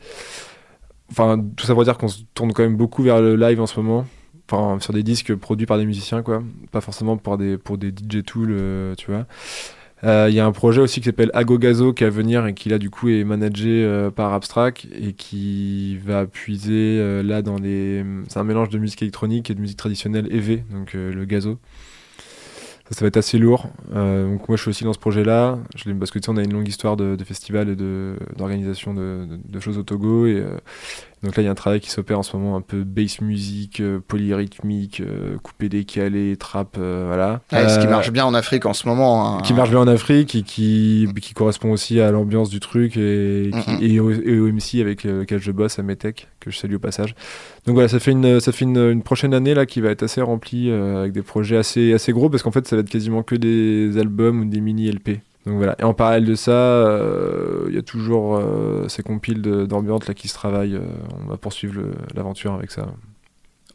Enfin, 1.12 1.42
tout 1.56 1.66
ça 1.66 1.74
pour 1.74 1.84
dire 1.84 1.98
qu'on 1.98 2.10
se 2.10 2.22
tourne 2.34 2.54
quand 2.54 2.64
même 2.64 2.76
beaucoup 2.76 3.02
vers 3.02 3.22
le 3.22 3.36
live 3.36 3.62
en 3.62 3.68
ce 3.68 3.80
moment. 3.80 4.06
Enfin, 4.50 4.80
sur 4.80 4.94
des 4.94 5.04
disques 5.04 5.36
produits 5.36 5.66
par 5.66 5.78
des 5.78 5.86
musiciens, 5.86 6.22
quoi. 6.22 6.44
Pas 6.72 6.82
forcément 6.82 7.18
pour 7.18 7.38
des, 7.38 7.58
pour 7.58 7.78
des 7.78 7.90
DJ 7.90 8.24
tools, 8.24 8.56
tu 8.98 9.12
vois. 9.12 9.26
Il 10.04 10.10
euh, 10.10 10.30
y 10.30 10.40
a 10.40 10.46
un 10.46 10.52
projet 10.52 10.80
aussi 10.80 11.02
qui 11.02 11.06
s'appelle 11.06 11.32
Agogazo 11.34 11.92
qui 11.92 12.04
à 12.04 12.10
venir 12.10 12.46
et 12.46 12.54
qui 12.54 12.70
là 12.70 12.78
du 12.78 12.92
coup 12.92 13.10
est 13.10 13.24
managé 13.24 13.84
euh, 13.84 14.12
par 14.12 14.32
Abstract 14.34 14.88
et 14.94 15.14
qui 15.14 15.98
va 15.98 16.28
puiser 16.28 17.00
euh, 17.00 17.24
là 17.24 17.42
dans 17.42 17.58
les. 17.58 18.06
C'est 18.28 18.38
un 18.38 18.44
mélange 18.44 18.70
de 18.70 18.78
musique 18.78 19.02
électronique 19.02 19.50
et 19.50 19.56
de 19.56 19.60
musique 19.60 19.78
traditionnelle 19.78 20.28
EV, 20.32 20.64
donc 20.72 20.94
le 20.94 21.26
gazo. 21.26 21.58
Ça, 22.90 23.04
va 23.04 23.08
être 23.08 23.18
assez 23.18 23.38
lourd. 23.38 23.68
donc 23.92 24.48
moi 24.48 24.56
je 24.56 24.62
suis 24.62 24.70
aussi 24.70 24.86
dans 24.86 24.94
ce 24.94 25.00
projet-là. 25.00 25.60
Parce 26.00 26.12
que 26.12 26.20
tu 26.20 26.26
sais, 26.26 26.32
on 26.32 26.38
a 26.38 26.44
une 26.44 26.54
longue 26.54 26.70
histoire 26.70 26.96
de, 26.96 27.18
de 27.18 27.24
festival 27.26 27.68
et 27.68 27.76
d'organisation 27.76 28.94
de, 28.94 29.28
de, 29.44 29.60
choses 29.60 29.78
au 29.78 29.84
Togo 29.84 30.26
et 30.26 30.42
donc 31.24 31.36
là, 31.36 31.42
il 31.42 31.46
y 31.48 31.50
a 31.50 31.52
un 31.52 31.56
travail 31.56 31.80
qui 31.80 31.90
s'opère 31.90 32.20
en 32.20 32.24
ce 32.24 32.38
moment 32.38 32.56
un 32.56 32.62
peu 32.62 32.84
bass 32.84 33.22
music, 33.22 33.80
euh, 33.80 34.00
polyrythmique, 34.08 35.02
euh, 35.02 35.38
coupé 35.42 35.68
décalé, 35.68 36.38
trap, 36.38 36.76
euh, 36.78 37.06
voilà. 37.08 37.42
ce 37.52 37.80
qui 37.80 37.88
marche 37.88 38.12
bien 38.12 38.24
en 38.24 38.36
Afrique 38.36 38.68
en 38.68 38.74
ce 38.74 38.88
moment. 38.88 39.38
Hein. 39.38 39.42
Qui 39.42 39.56
marche 39.56 39.72
bien 39.72 39.80
en 39.80 39.88
Afrique 39.88 40.36
et 40.36 40.44
qui, 40.44 41.08
qui 41.20 41.34
correspond 41.34 41.72
aussi 41.72 42.00
à 42.00 42.12
l'ambiance 42.12 42.50
du 42.50 42.60
truc 42.60 42.98
et, 42.98 43.50
et, 43.82 44.00
au, 44.00 44.12
MC 44.12 44.80
avec 44.80 45.04
lequel 45.04 45.40
je 45.40 45.52
bosse 45.52 45.80
à 45.80 45.84
Metech, 45.84 46.28
que 46.40 46.52
je 46.52 46.58
salue 46.58 46.76
au 46.76 46.80
passage. 46.80 47.16
Donc 47.66 47.74
voilà, 47.74 47.90
ça 47.90 48.00
fait 48.00 48.12
une, 48.12 48.40
ça 48.40 48.52
fait 48.52 48.66
une, 48.66 48.78
une 48.78 49.02
prochaine 49.02 49.34
année 49.34 49.56
là 49.56 49.66
qui 49.66 49.82
va 49.82 49.90
être 49.90 50.04
assez 50.04 50.22
remplie 50.22 50.72
avec 50.72 51.14
des 51.14 51.24
projets 51.24 51.58
assez, 51.58 51.94
assez 51.94 52.14
gros 52.14 52.30
parce 52.30 52.44
qu'en 52.44 52.52
fait, 52.52 52.68
ça 52.68 52.76
va 52.76 52.82
être 52.82 52.90
quasiment 52.90 53.24
que 53.24 53.36
des 53.36 53.98
albums 53.98 54.42
ou 54.42 54.46
des 54.46 54.62
mini 54.62 54.92
LP. 54.92 55.20
Donc 55.48 55.58
voilà. 55.58 55.76
Et 55.80 55.84
en 55.84 55.94
parallèle 55.94 56.26
de 56.26 56.36
ça, 56.36 56.52
euh, 56.52 57.66
il 57.70 57.76
y 57.76 57.78
a 57.78 57.82
toujours 57.82 58.36
euh, 58.36 58.86
ces 58.90 59.02
compiles 59.02 59.42
d'ambiance 59.42 60.06
là 60.08 60.14
qui 60.14 60.28
se 60.28 60.34
travaillent. 60.34 60.76
Euh, 60.76 60.86
on 61.24 61.30
va 61.30 61.38
poursuivre 61.38 61.82
l'aventure 62.14 62.54
avec 62.54 62.70
ça. 62.70 62.88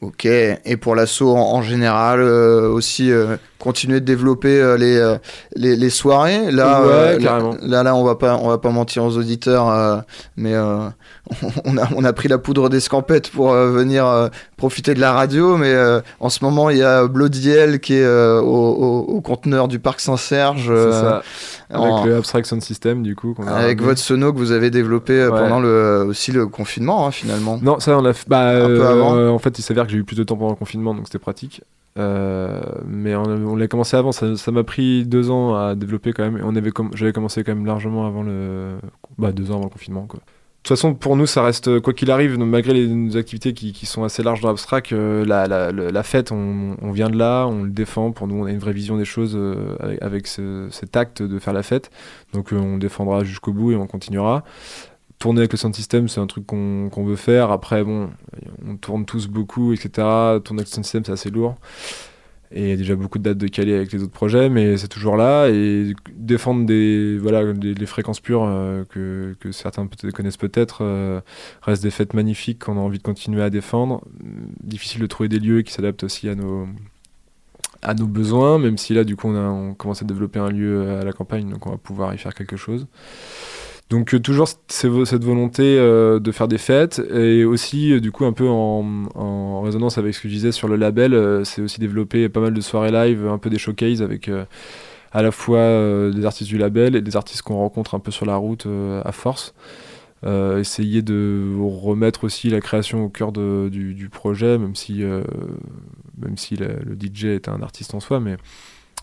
Ok, 0.03 0.25
et 0.27 0.77
pour 0.81 0.97
l'assaut 0.97 1.37
en, 1.37 1.63
général, 1.63 2.21
aussi 2.21 3.13
continuer 3.61 4.01
de 4.01 4.05
développer 4.05 4.75
les, 4.77 5.17
les, 5.55 5.91
soirées? 5.91 6.51
Là, 6.51 7.17
là, 7.21 7.85
là, 7.85 7.95
on 7.95 8.03
va 8.03 8.17
pas, 8.17 8.37
on 8.37 8.49
va 8.49 8.59
pas 8.59 8.71
mentir 8.71 9.05
aux 9.05 9.17
auditeurs, 9.17 10.03
mais 10.37 10.57
on 11.65 11.77
a, 11.79 11.89
on 11.95 12.03
a 12.03 12.13
pris 12.13 12.27
la 12.27 12.39
poudre 12.39 12.69
d'escampette 12.69 13.31
pour 13.31 13.53
venir 13.53 14.29
profiter 14.57 14.93
de 14.95 15.01
la 15.01 15.13
radio, 15.13 15.57
mais 15.57 15.73
en 16.19 16.31
ce 16.31 16.45
moment, 16.45 16.69
il 16.69 16.79
y 16.79 16.83
a 16.83 17.07
Bloody 17.07 17.79
qui 17.81 17.95
est 17.95 18.05
au, 18.05 19.05
au, 19.07 19.21
conteneur 19.21 19.69
du 19.69 19.79
parc 19.79 20.01
Saint-Serge. 20.01 20.73
Avec 21.73 22.05
le 22.05 22.17
Abstraction 22.17 22.61
System, 22.61 23.03
du 23.03 23.15
coup. 23.15 23.35
avec 23.47 23.81
votre 23.81 23.99
sono 23.99 24.33
que 24.33 24.39
vous 24.39 24.53
avez 24.53 24.71
développé 24.71 25.15
euh, 25.15 25.31
pendant 25.31 25.61
le, 25.61 26.05
aussi 26.09 26.33
le 26.33 26.47
confinement, 26.47 27.07
hein, 27.07 27.11
finalement. 27.11 27.59
Non, 27.63 27.81
ça, 27.81 27.99
on 27.99 28.03
l'a 28.03 28.13
fait. 28.13 28.29
Bah, 28.29 28.65
un 28.65 28.67
peu 28.67 28.87
avant. 28.87 29.15
Euh, 29.17 29.31
en 29.31 29.39
fait, 29.39 29.59
il 29.59 29.63
s'avère 29.63 29.87
que 29.87 29.93
j'ai 29.93 29.99
eu 29.99 30.05
plus 30.05 30.17
de 30.17 30.25
temps 30.25 30.37
pendant 30.37 30.51
le 30.51 30.57
confinement, 30.57 30.95
donc 30.95 31.07
c'était 31.07 31.19
pratique. 31.19 31.63
Euh, 31.99 32.61
mais 32.87 33.15
on, 33.15 33.57
l'a 33.57 33.69
commencé 33.69 33.97
avant. 33.97 34.13
Ça 34.13 34.51
m'a 34.51 34.65
pris 34.65 35.05
deux 35.05 35.31
ans 35.31 35.55
à 35.55 35.75
développer 35.75 36.13
quand 36.13 36.23
même. 36.23 36.41
On 36.45 36.57
avait 36.57 36.71
j'avais 36.95 37.13
commencé 37.13 37.45
quand 37.45 37.55
même 37.55 37.67
largement 37.67 38.07
avant 38.07 38.23
le. 38.23 38.77
Bah, 39.19 39.33
deux 39.33 39.51
ans 39.51 39.57
avant 39.57 39.65
le 39.65 39.71
confinement, 39.71 40.07
quoi. 40.07 40.21
De 40.63 40.69
toute 40.69 40.77
façon, 40.77 40.95
pour 40.95 41.17
nous, 41.17 41.27
ça 41.27 41.43
reste, 41.43 41.81
quoi 41.81 41.93
qu'il 41.93 42.09
arrive, 42.13 42.39
malgré 42.39 42.73
les, 42.73 43.17
activités 43.17 43.53
qui, 43.53 43.85
sont 43.85 44.05
assez 44.05 44.23
larges 44.23 44.43
dans 44.43 44.47
l'abstract, 44.47 44.93
euh, 44.93 45.25
la, 45.25 46.03
fête, 46.05 46.31
on, 46.31 46.93
vient 46.93 47.11
de 47.11 47.19
là, 47.19 47.47
on 47.47 47.65
le 47.65 47.71
défend. 47.71 48.13
Pour 48.13 48.29
nous, 48.29 48.37
on 48.37 48.45
a 48.45 48.51
une 48.53 48.61
vraie 48.61 48.73
vision 48.73 48.97
des 48.97 49.05
choses 49.05 49.33
euh, 49.35 49.75
avec, 50.01 50.29
ce, 50.29 50.69
cet 50.71 50.97
acte 50.97 51.21
de 51.21 51.41
faire 51.41 51.53
la 51.53 51.65
fête. 51.65 51.91
Donc, 52.33 52.53
euh, 52.53 52.59
on 52.59 52.79
défendra 52.79 53.25
jusqu'au 53.25 53.53
bout 53.53 53.73
et 53.73 53.77
on 53.77 53.89
continuera. 53.89 54.45
Tourner 55.19 55.41
avec 55.41 55.51
le 55.51 55.59
sound 55.59 55.75
system, 55.75 56.07
c'est 56.07 56.21
un 56.21 56.29
truc 56.29 56.47
qu'on 56.47 57.05
veut 57.05 57.17
faire. 57.17 57.51
Après, 57.51 57.83
bon, 57.83 58.11
on 58.65 58.77
tourne 58.77 59.05
tous 59.05 59.27
beaucoup, 59.27 59.73
etc. 59.73 59.91
Tourner 60.45 60.61
avec 60.61 60.69
le 60.69 60.75
sound 60.75 60.85
system, 60.85 61.05
c'est 61.05 61.13
assez 61.13 61.31
lourd. 61.31 61.57
Et 62.55 62.77
déjà 62.77 62.95
beaucoup 62.95 63.19
de 63.19 63.25
dates 63.25 63.39
de 63.39 63.49
calé 63.49 63.75
avec 63.75 63.93
les 63.93 64.03
autres 64.03 64.13
projets, 64.13 64.51
mais 64.51 64.77
c'est 64.77 64.89
toujours 64.89 65.17
là. 65.17 65.49
Et 65.49 65.95
défendre 66.15 66.67
des, 66.67 67.17
voilà, 67.19 67.53
les, 67.53 67.87
fréquences 67.87 68.21
pures 68.21 68.45
euh, 68.45 68.85
que, 68.89 69.35
que, 69.41 69.53
certains 69.53 69.89
connaissent 70.15 70.37
peut-être 70.37 70.79
euh, 70.83 71.21
restent 71.63 71.83
des 71.83 71.91
fêtes 71.91 72.13
magnifiques 72.15 72.59
qu'on 72.65 72.77
a 72.77 72.81
envie 72.81 72.99
de 72.99 73.03
continuer 73.03 73.43
à 73.43 73.49
défendre. 73.49 74.05
Difficile 74.63 75.01
de 75.01 75.07
trouver 75.07 75.29
des 75.29 75.39
lieux 75.39 75.63
qui 75.63 75.73
s'adaptent 75.73 76.05
aussi 76.05 76.29
à 76.29 76.35
nos, 76.35 76.67
à 77.81 77.95
nos 77.95 78.07
besoins, 78.07 78.59
même 78.59 78.77
si 78.77 78.93
là, 78.93 79.05
du 79.05 79.17
coup, 79.17 79.29
on, 79.29 79.35
a, 79.35 79.49
on 79.49 79.75
commence 79.75 80.03
à 80.03 80.05
développer 80.05 80.39
un 80.39 80.51
lieu 80.51 80.91
à 80.91 81.05
la 81.05 81.13
campagne, 81.13 81.49
donc 81.49 81.67
on 81.67 81.71
va 81.71 81.79
pouvoir 81.79 82.13
y 82.15 82.19
faire 82.19 82.35
quelque 82.35 82.57
chose. 82.57 82.87
Donc 83.91 84.15
euh, 84.15 84.21
toujours 84.21 84.49
cette 84.69 85.25
volonté 85.25 85.77
euh, 85.79 86.19
de 86.19 86.33
faire 86.33 86.49
des 86.49 86.57
fêtes 86.57 87.03
et 87.13 87.45
aussi 87.45 87.93
euh, 87.93 88.01
du 88.01 88.11
coup 88.11 88.25
un 88.25 88.33
peu 88.33 88.49
en, 88.49 89.61
résonance 89.61 89.99
avec 89.99 90.15
ce 90.15 90.23
que 90.23 90.29
je 90.29 90.35
disais 90.35 90.51
sur 90.51 90.67
le 90.67 90.77
label, 90.77 91.45
c'est 91.45 91.63
aussi 91.63 91.79
développer 91.79 92.29
pas 92.29 92.41
mal 92.41 92.53
de 92.53 92.61
soirées 92.61 92.91
live, 92.91 93.29
un 93.29 93.39
peu 93.39 93.49
des 93.49 93.59
showcases 93.59 94.03
avec 94.03 94.29
à 95.13 95.23
la 95.23 95.31
fois 95.31 96.11
des 96.11 96.25
artistes 96.25 96.51
du 96.51 96.59
label 96.59 96.97
et 96.97 97.01
des 97.01 97.17
artistes 97.17 97.43
qu'on 97.43 97.57
rencontre 97.57 97.95
un 97.95 98.01
peu 98.01 98.11
sur 98.11 98.27
la 98.27 98.35
route 98.35 98.67
à 99.05 99.13
force. 99.13 99.55
essayer 100.25 101.01
de 101.03 101.55
remettre 101.61 102.25
aussi 102.25 102.51
la 102.51 102.61
création 102.61 103.05
au 103.05 103.09
cœur 103.09 103.31
du, 103.31 104.09
projet, 104.11 104.59
même 104.59 104.75
si, 104.75 105.05
même 105.05 106.37
si 106.37 106.57
le, 106.57 106.97
DJ 107.01 107.27
est 107.27 107.49
un 107.49 107.63
artiste 107.63 107.95
en 107.95 108.01
soi, 108.01 108.19
mais 108.19 108.37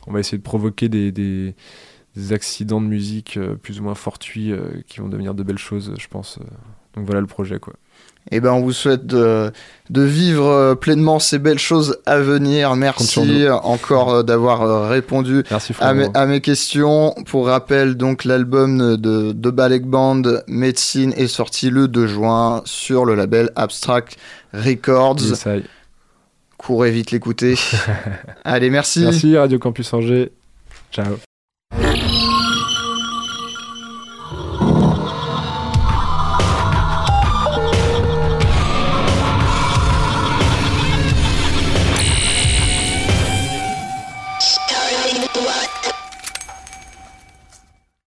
on 0.08 0.12
va 0.12 0.20
essayer 0.20 0.38
de 0.38 0.44
provoquer 0.44 0.90
des 0.90 1.56
accidents 2.32 2.82
de 2.82 2.88
musique 2.88 3.38
euh, 3.38 3.56
plus 3.56 3.80
ou 3.80 3.84
moins 3.84 3.96
fortuits 3.96 4.52
euh, 4.52 4.82
qui 4.88 5.00
vont 5.00 5.10
devenir 5.10 5.34
de 5.34 5.44
belles 5.44 5.58
choses, 5.58 5.94
je 5.98 6.08
pense. 6.08 6.38
Euh. 6.40 6.44
Donc 6.96 7.06
voilà 7.06 7.22
le 7.22 7.28
projet, 7.28 7.60
quoi. 7.60 7.74
Et 8.32 8.42
ben, 8.42 8.52
on 8.52 8.62
vous 8.62 8.74
souhaite 8.74 9.08
de, 9.08 9.52
de 9.90 10.02
vivre 10.02 10.76
pleinement 10.76 11.18
ces 11.18 11.40
belles 11.40 11.58
choses 11.58 11.98
à 12.06 12.20
venir. 12.20 12.76
Merci 12.76 13.48
encore 13.64 14.24
d'avoir 14.24 14.90
répondu 14.90 15.44
à 15.80 15.94
mes, 15.94 16.08
à 16.14 16.26
mes, 16.28 16.42
questions. 16.42 17.16
Pour 17.26 17.48
rappel, 17.48 17.96
donc 17.96 18.26
l'album 18.26 18.98
de, 18.98 19.32
de 19.32 19.50
Balek 19.50 19.86
Band 19.86 20.22
Médecine 20.48 21.14
est 21.16 21.28
sorti 21.28 21.72
le 21.72 21.88
2 21.88 22.08
juin 22.08 22.62
sur 22.66 23.06
le 23.06 23.16
label 23.16 23.52
Abstract 23.56 24.18
Records. 24.54 25.22
Courez 26.58 26.92
vite 26.92 27.12
l'écouter. 27.12 27.56
Allez, 28.44 28.70
merci. 28.70 29.00
Merci 29.00 29.38
Radio 29.38 29.58
Campus 29.58 29.92
Angers. 29.94 30.32
Ciao. 30.92 31.16